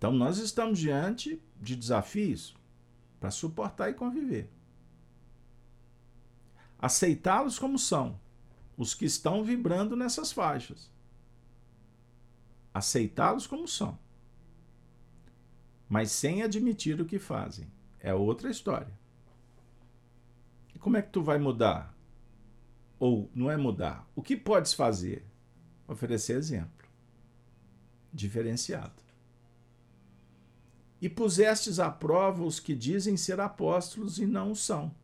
[0.03, 2.57] Então, nós estamos diante de desafios
[3.21, 4.51] para suportar e conviver.
[6.77, 8.19] Aceitá-los como são,
[8.77, 10.91] os que estão vibrando nessas faixas.
[12.75, 13.97] Aceitá-los como são,
[15.89, 17.71] mas sem admitir o que fazem.
[18.01, 18.99] É outra história.
[20.75, 21.97] E como é que tu vai mudar?
[22.99, 24.05] Ou não é mudar?
[24.17, 25.25] O que podes fazer?
[25.87, 26.89] Oferecer exemplo.
[28.13, 29.02] Diferenciado.
[31.03, 34.95] E pusestes à prova os que dizem ser apóstolos e não o são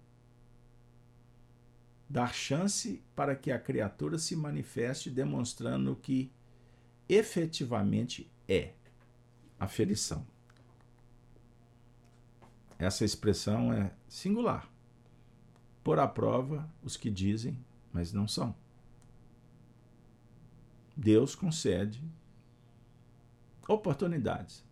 [2.09, 6.33] dar chance para que a criatura se manifeste demonstrando o que
[7.09, 8.73] efetivamente é
[9.61, 10.27] aferição.
[12.79, 14.71] Essa expressão é singular.
[15.85, 17.59] Por à prova os que dizem,
[17.93, 18.55] mas não são.
[20.97, 22.03] Deus concede
[23.69, 24.65] oportunidades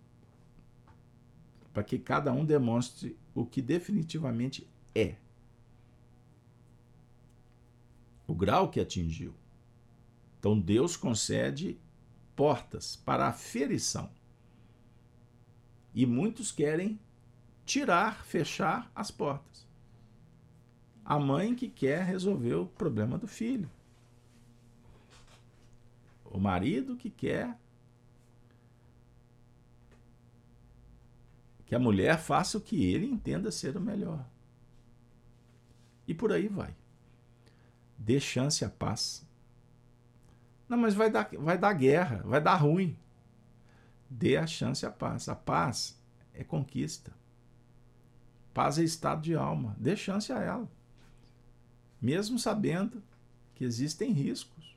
[1.76, 5.16] para que cada um demonstre o que definitivamente é
[8.26, 9.34] o grau que atingiu.
[10.38, 11.78] Então Deus concede
[12.34, 14.08] portas para a ferição.
[15.94, 16.98] E muitos querem
[17.66, 19.68] tirar, fechar as portas.
[21.04, 23.70] A mãe que quer resolver o problema do filho.
[26.24, 27.54] O marido que quer
[31.66, 34.24] que a mulher faça o que ele entenda ser o melhor.
[36.06, 36.74] E por aí vai.
[37.98, 39.26] Dê chance à paz.
[40.68, 42.96] Não, mas vai dar, vai dar guerra, vai dar ruim.
[44.08, 45.28] Dê a chance à paz.
[45.28, 46.00] A paz
[46.32, 47.12] é conquista.
[48.54, 49.76] Paz é estado de alma.
[49.78, 50.70] Dê chance a ela.
[52.00, 53.02] Mesmo sabendo
[53.54, 54.76] que existem riscos.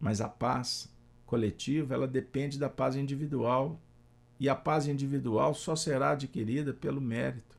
[0.00, 0.90] Mas a paz
[1.26, 3.78] coletiva, ela depende da paz individual.
[4.40, 7.58] E a paz individual só será adquirida pelo mérito,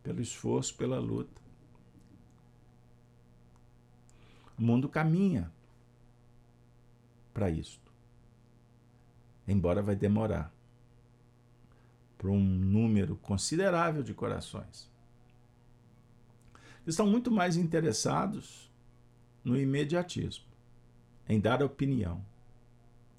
[0.00, 1.42] pelo esforço, pela luta.
[4.56, 5.50] O mundo caminha
[7.34, 7.90] para isto.
[9.48, 10.52] Embora vai demorar
[12.16, 14.88] para um número considerável de corações.
[16.86, 18.70] Estão muito mais interessados
[19.42, 20.44] no imediatismo,
[21.28, 22.24] em dar opinião.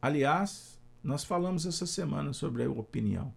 [0.02, 0.73] Aliás,
[1.04, 3.34] nós falamos essa semana sobre a opinião.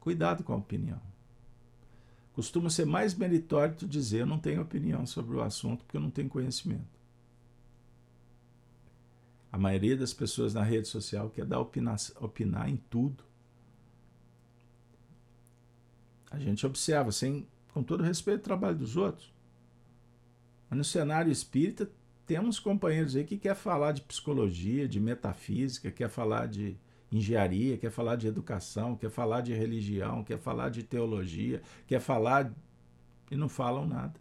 [0.00, 1.00] Cuidado com a opinião.
[2.32, 6.00] Costuma ser mais meritório tu dizer eu não tenho opinião sobre o assunto porque eu
[6.00, 6.98] não tenho conhecimento.
[9.52, 13.22] A maioria das pessoas na rede social quer dar opinar, opinar em tudo.
[16.30, 19.30] A gente observa, sem, com todo respeito ao trabalho dos outros.
[20.70, 21.90] Mas no cenário espírita,
[22.30, 26.76] temos companheiros aí que quer falar de psicologia, de metafísica, quer falar de
[27.10, 32.48] engenharia, quer falar de educação, quer falar de religião, quer falar de teologia, quer falar
[33.32, 34.14] e não falam nada.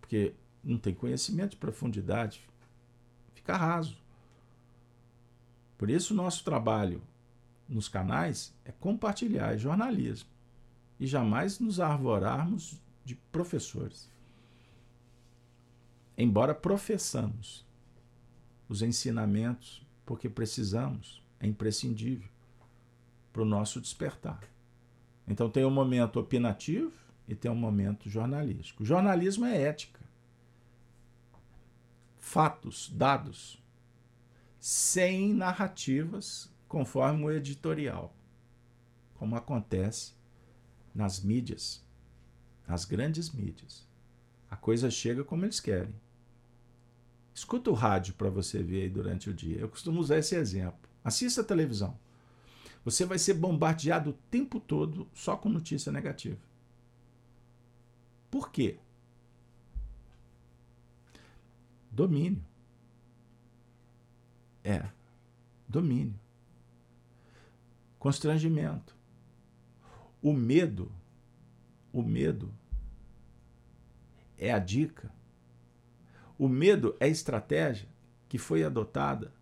[0.00, 0.32] Porque
[0.62, 2.48] não tem conhecimento de profundidade,
[3.34, 3.96] fica raso.
[5.76, 7.02] Por isso, nosso trabalho
[7.68, 10.30] nos canais é compartilhar, é jornalismo.
[11.00, 14.13] E jamais nos arvorarmos de professores.
[16.16, 17.66] Embora professamos
[18.68, 22.28] os ensinamentos, porque precisamos, é imprescindível
[23.32, 24.40] para o nosso despertar.
[25.26, 26.92] Então tem um momento opinativo
[27.26, 28.82] e tem um momento jornalístico.
[28.82, 30.04] O jornalismo é ética
[32.24, 33.62] fatos, dados,
[34.58, 38.12] sem narrativas conforme o editorial,
[39.14, 40.14] como acontece
[40.94, 41.84] nas mídias,
[42.66, 43.86] nas grandes mídias.
[44.50, 45.94] A coisa chega como eles querem.
[47.34, 49.58] Escuta o rádio para você ver aí durante o dia.
[49.58, 50.88] Eu costumo usar esse exemplo.
[51.02, 51.98] Assista a televisão.
[52.84, 56.38] Você vai ser bombardeado o tempo todo só com notícia negativa.
[58.30, 58.78] Por quê?
[61.90, 62.44] Domínio.
[64.62, 64.88] É.
[65.68, 66.18] Domínio.
[67.98, 68.94] Constrangimento.
[70.20, 70.90] O medo.
[71.92, 72.52] O medo
[74.36, 75.13] é a dica.
[76.38, 77.88] O medo é estratégia
[78.28, 79.32] que foi adotada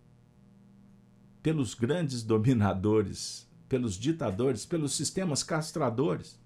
[1.42, 6.38] pelos grandes dominadores, pelos ditadores, pelos sistemas castradores.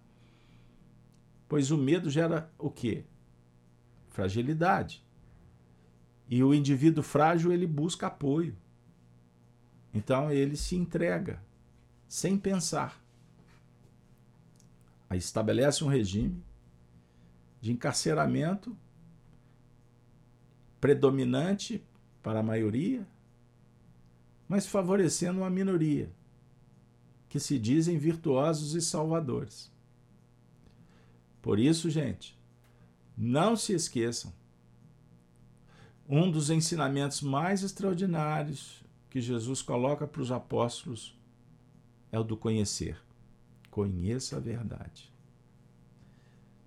[1.48, 3.04] Pois o medo gera o quê?
[4.08, 5.04] Fragilidade.
[6.28, 8.56] E o indivíduo frágil ele busca apoio.
[9.94, 11.40] Então ele se entrega
[12.08, 13.00] sem pensar.
[15.08, 16.42] Aí estabelece um regime
[17.60, 18.76] de encarceramento
[20.80, 21.82] predominante
[22.22, 23.06] para a maioria,
[24.48, 26.10] mas favorecendo uma minoria,
[27.28, 29.70] que se dizem virtuosos e salvadores.
[31.42, 32.38] Por isso, gente,
[33.16, 34.32] não se esqueçam
[36.08, 41.18] um dos ensinamentos mais extraordinários que Jesus coloca para os apóstolos
[42.12, 43.00] é o do conhecer.
[43.70, 45.12] Conheça a verdade.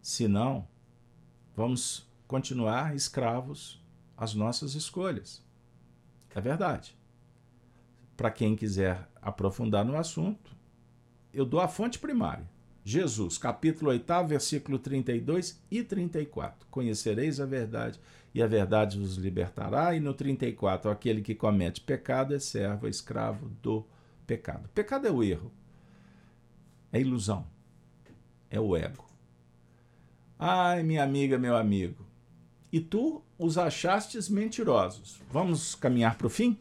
[0.02, 0.68] Senão,
[1.56, 3.79] vamos continuar escravos
[4.20, 5.42] às nossas escolhas.
[6.36, 6.96] É verdade.
[8.18, 10.52] Para quem quiser aprofundar no assunto,
[11.34, 12.46] eu dou a fonte primária.
[12.84, 16.68] Jesus, capítulo 8, versículo 32 e 34.
[16.70, 18.00] Conhecereis a verdade
[18.34, 19.96] e a verdade vos libertará.
[19.96, 23.86] E no 34, aquele que comete pecado é servo, é escravo do
[24.28, 24.68] pecado.
[24.76, 25.52] Pecado é o erro,
[26.92, 27.48] é ilusão,
[28.50, 29.08] é o ego.
[30.38, 32.06] Ai, minha amiga, meu amigo,
[32.72, 35.20] e tu os achastes mentirosos.
[35.32, 36.60] Vamos caminhar para o fim?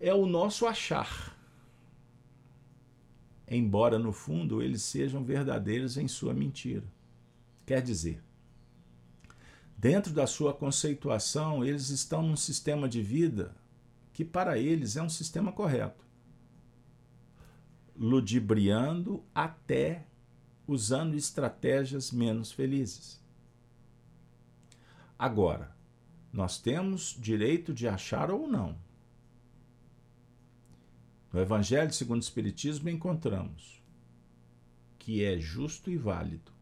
[0.00, 1.38] É o nosso achar
[3.50, 6.84] embora no fundo eles sejam verdadeiros em sua mentira.
[7.64, 8.22] Quer dizer,
[9.76, 13.54] dentro da sua conceituação, eles estão num sistema de vida
[14.12, 16.04] que para eles é um sistema correto,
[17.96, 20.06] ludibriando até
[20.66, 23.17] usando estratégias menos felizes.
[25.18, 25.76] Agora,
[26.32, 28.76] nós temos direito de achar ou não
[31.32, 33.82] no Evangelho segundo o Espiritismo encontramos
[34.98, 36.52] que é justo e válido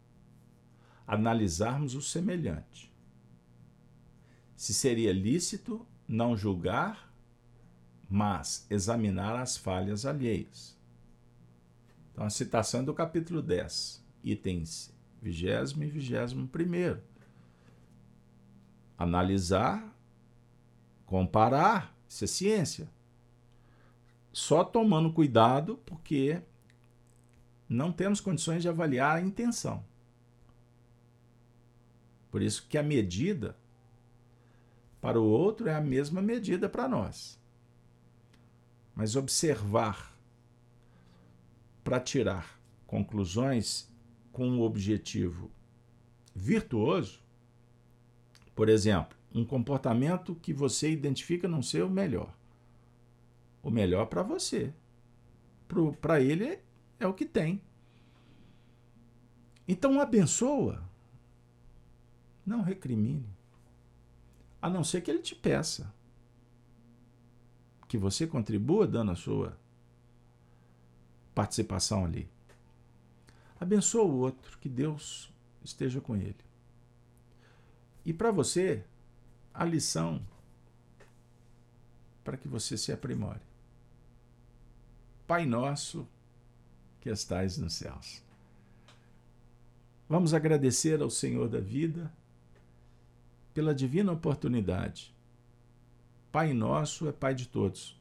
[1.05, 2.91] analisarmos o semelhante.
[4.57, 7.13] Se seria lícito não julgar,
[8.09, 10.77] mas examinar as falhas alheias.
[12.11, 17.16] Então, a citação é do capítulo 10, itens 20 e 21.
[18.97, 19.95] Analisar,
[21.05, 22.89] comparar, isso é ciência.
[24.31, 26.41] Só tomando cuidado, porque
[27.67, 29.83] não temos condições de avaliar a intenção.
[32.31, 33.55] Por isso que a medida
[35.01, 37.39] para o outro é a mesma medida para nós.
[38.95, 40.17] Mas observar
[41.83, 43.89] para tirar conclusões
[44.31, 45.51] com um objetivo
[46.35, 47.21] virtuoso,
[48.57, 52.35] por exemplo, um comportamento que você identifica não ser o melhor.
[53.61, 54.73] O melhor para você.
[56.01, 56.57] Para ele
[56.99, 57.61] é, o que tem.
[59.67, 60.83] Então abençoa
[62.43, 63.29] não recrimine.
[64.59, 65.93] A não ser que ele te peça
[67.87, 69.55] que você contribua dando a sua
[71.35, 72.27] participação ali.
[73.59, 75.31] Abençoa o outro, que Deus
[75.63, 76.46] esteja com ele.
[78.07, 78.85] E para você,
[79.53, 80.25] a lição
[82.23, 83.41] para que você se aprimore.
[85.27, 86.07] Pai nosso
[87.01, 88.23] que estais nos céus.
[90.07, 92.09] Vamos agradecer ao Senhor da vida
[93.53, 95.13] pela divina oportunidade.
[96.31, 97.99] Pai nosso é Pai de todos.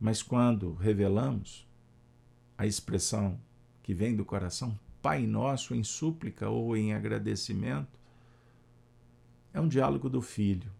[0.00, 1.64] Mas quando revelamos
[2.58, 3.40] a expressão
[3.84, 7.99] que vem do coração, Pai nosso em súplica ou em agradecimento,
[9.52, 10.70] é um diálogo do Filho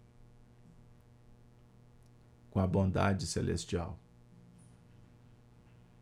[2.51, 3.99] com a bondade celestial,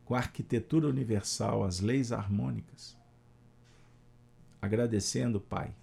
[0.04, 2.96] com a arquitetura universal, as leis harmônicas,
[4.60, 5.74] agradecendo, Pai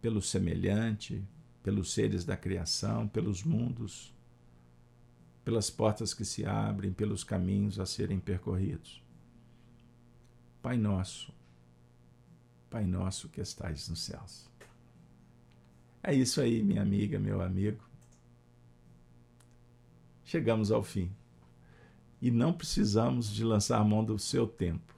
[0.00, 1.24] pelo semelhante,
[1.62, 4.14] pelos seres da criação, pelos mundos,
[5.44, 9.02] pelas portas que se abrem, pelos caminhos a serem percorridos.
[10.62, 11.32] Pai nosso,
[12.70, 14.48] Pai nosso que estais nos céus.
[16.02, 17.82] É isso aí, minha amiga, meu amigo.
[20.24, 21.10] Chegamos ao fim.
[22.20, 24.94] E não precisamos de lançar mão do seu tempo.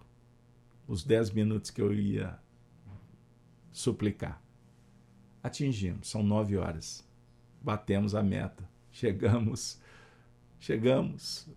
[0.87, 2.39] Os dez minutos que eu ia
[3.73, 4.43] suplicar
[5.43, 6.09] atingimos.
[6.09, 7.07] São nove horas.
[7.63, 8.69] Batemos a meta.
[8.93, 9.81] Chegamos,
[10.59, 11.49] chegamos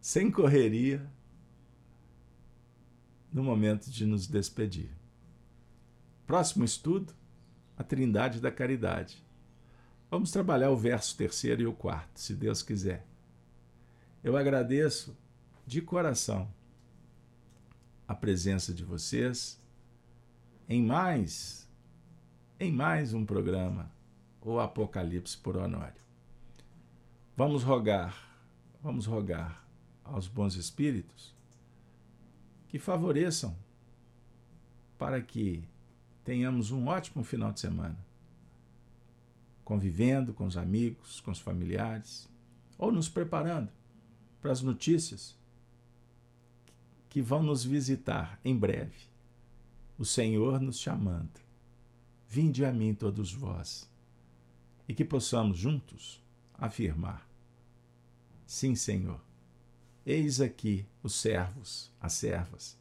[0.00, 1.10] sem correria
[3.32, 4.90] no momento de nos despedir.
[6.26, 7.14] Próximo estudo,
[7.76, 9.22] a Trindade da Caridade.
[10.10, 13.06] Vamos trabalhar o verso terceiro e o quarto, se Deus quiser.
[14.22, 15.16] Eu agradeço
[15.66, 16.48] de coração
[18.06, 19.60] a presença de vocês
[20.68, 21.64] em mais
[22.60, 23.90] em mais um programa,
[24.40, 26.00] o Apocalipse por Honório.
[27.36, 28.38] Vamos rogar,
[28.80, 29.66] vamos rogar
[30.04, 31.34] aos bons espíritos
[32.68, 33.56] que favoreçam
[34.96, 35.64] para que
[36.24, 37.98] tenhamos um ótimo final de semana,
[39.62, 42.28] convivendo com os amigos, com os familiares,
[42.78, 43.70] ou nos preparando
[44.40, 45.36] para as notícias
[47.10, 48.96] que vão nos visitar em breve.
[49.96, 51.44] O Senhor nos chamando.
[52.28, 53.88] Vinde a mim todos vós,
[54.88, 56.20] e que possamos juntos
[56.54, 57.28] afirmar:
[58.44, 59.20] Sim, Senhor,
[60.04, 62.76] eis aqui os servos, as servas.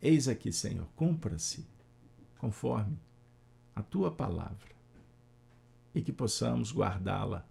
[0.00, 1.66] Eis aqui, Senhor, cumpra-se
[2.42, 2.98] conforme
[3.74, 4.74] a tua palavra,
[5.94, 7.46] e que possamos guardá-la.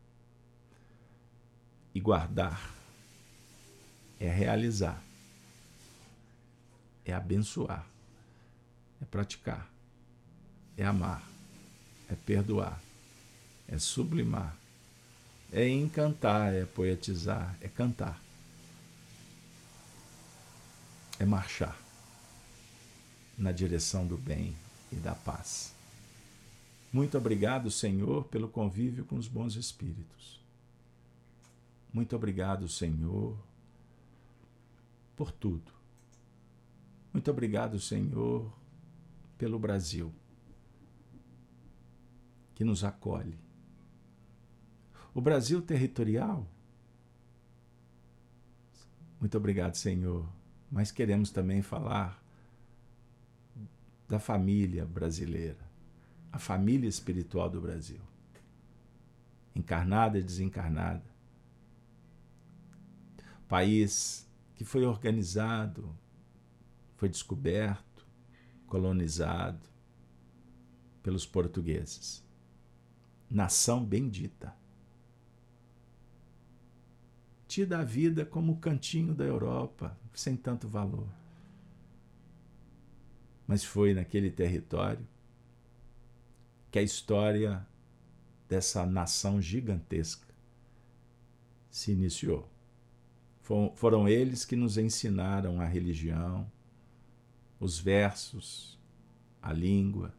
[1.95, 2.61] E guardar
[4.19, 5.01] é realizar,
[7.05, 7.87] é abençoar,
[9.01, 9.71] é praticar
[10.77, 11.23] é amar,
[12.09, 12.81] é perdoar,
[13.67, 14.57] é sublimar,
[15.51, 18.19] é encantar, é poetizar, é cantar,
[21.19, 21.77] é marchar
[23.37, 24.55] na direção do bem
[24.91, 25.73] e da paz.
[26.91, 30.41] Muito obrigado, Senhor, pelo convívio com os bons espíritos.
[31.93, 33.37] Muito obrigado, Senhor,
[35.15, 35.71] por tudo.
[37.13, 38.51] Muito obrigado, Senhor,
[39.37, 40.13] pelo Brasil
[42.61, 43.39] que nos acolhe.
[45.15, 46.45] O Brasil territorial.
[49.19, 50.25] Muito obrigado, Senhor.
[50.71, 52.20] Mas queremos também falar
[54.11, 55.65] da família brasileira,
[56.33, 58.01] a família espiritual do Brasil,
[59.55, 61.09] encarnada e desencarnada.
[63.47, 65.95] País que foi organizado,
[66.97, 68.05] foi descoberto,
[68.67, 69.65] colonizado
[71.01, 72.21] pelos portugueses
[73.29, 74.53] nação bendita.
[77.47, 81.20] Tida a vida como o cantinho da Europa, sem tanto valor.
[83.51, 85.05] Mas foi naquele território
[86.71, 87.67] que a história
[88.47, 90.33] dessa nação gigantesca
[91.69, 92.49] se iniciou.
[93.75, 96.49] Foram eles que nos ensinaram a religião,
[97.59, 98.79] os versos,
[99.41, 100.15] a língua.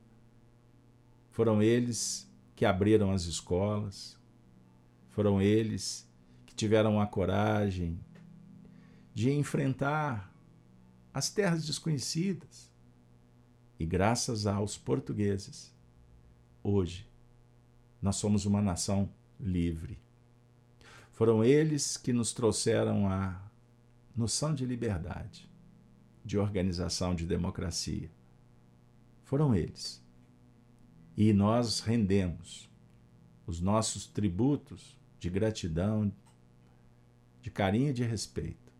[1.30, 4.20] Foram eles que abriram as escolas.
[5.08, 6.06] Foram eles
[6.44, 7.98] que tiveram a coragem
[9.14, 10.30] de enfrentar
[11.14, 12.70] as terras desconhecidas.
[13.82, 15.74] E graças aos portugueses,
[16.62, 17.04] hoje,
[18.00, 19.10] nós somos uma nação
[19.40, 19.98] livre.
[21.10, 23.42] Foram eles que nos trouxeram a
[24.14, 25.50] noção de liberdade,
[26.24, 28.08] de organização, de democracia.
[29.24, 30.00] Foram eles.
[31.16, 32.70] E nós rendemos
[33.48, 36.12] os nossos tributos de gratidão,
[37.40, 38.72] de carinho e de respeito.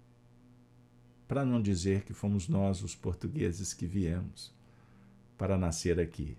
[1.26, 4.61] Para não dizer que fomos nós, os portugueses, que viemos
[5.42, 6.38] para nascer aqui.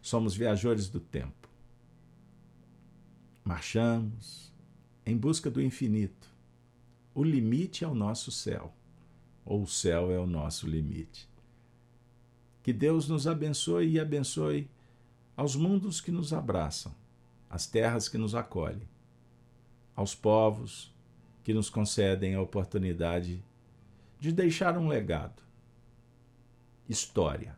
[0.00, 1.48] Somos viajores do tempo.
[3.44, 4.52] Marchamos
[5.04, 6.32] em busca do infinito.
[7.12, 8.72] O limite é o nosso céu,
[9.44, 11.28] ou o céu é o nosso limite.
[12.62, 14.70] Que Deus nos abençoe e abençoe
[15.36, 16.94] aos mundos que nos abraçam,
[17.50, 18.88] às terras que nos acolhem,
[19.96, 20.94] aos povos
[21.42, 23.42] que nos concedem a oportunidade
[24.20, 25.49] de deixar um legado,
[26.90, 27.56] história,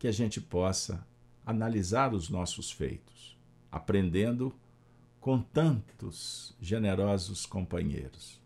[0.00, 1.06] que a gente possa
[1.46, 3.38] analisar os nossos feitos,
[3.70, 4.52] aprendendo
[5.20, 8.42] com tantos generosos companheiros,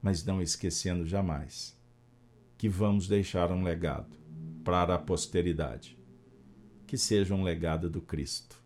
[0.00, 1.76] mas não esquecendo jamais
[2.56, 4.16] que vamos deixar um legado
[4.64, 5.98] para a posteridade,
[6.86, 8.62] que seja um legado do Cristo,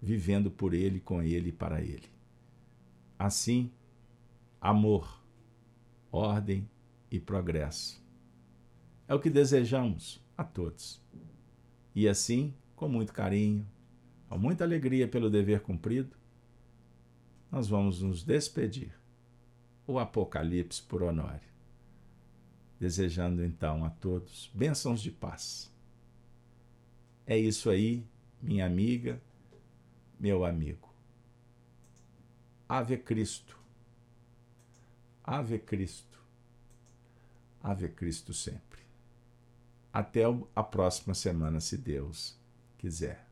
[0.00, 2.08] vivendo por Ele, com Ele e para Ele.
[3.18, 3.70] Assim,
[4.60, 5.20] amor,
[6.12, 6.70] ordem
[7.10, 8.03] e progresso.
[9.06, 11.02] É o que desejamos a todos.
[11.94, 13.66] E assim, com muito carinho,
[14.28, 16.16] com muita alegria pelo dever cumprido,
[17.50, 18.92] nós vamos nos despedir.
[19.86, 21.54] O Apocalipse por Honório.
[22.80, 25.70] Desejando então a todos bênçãos de paz.
[27.26, 28.04] É isso aí,
[28.42, 29.22] minha amiga,
[30.18, 30.92] meu amigo.
[32.68, 33.58] Ave Cristo.
[35.22, 36.18] Ave Cristo.
[37.62, 38.63] Ave Cristo sempre.
[39.94, 40.24] Até
[40.56, 42.36] a próxima semana, se Deus
[42.76, 43.28] quiser.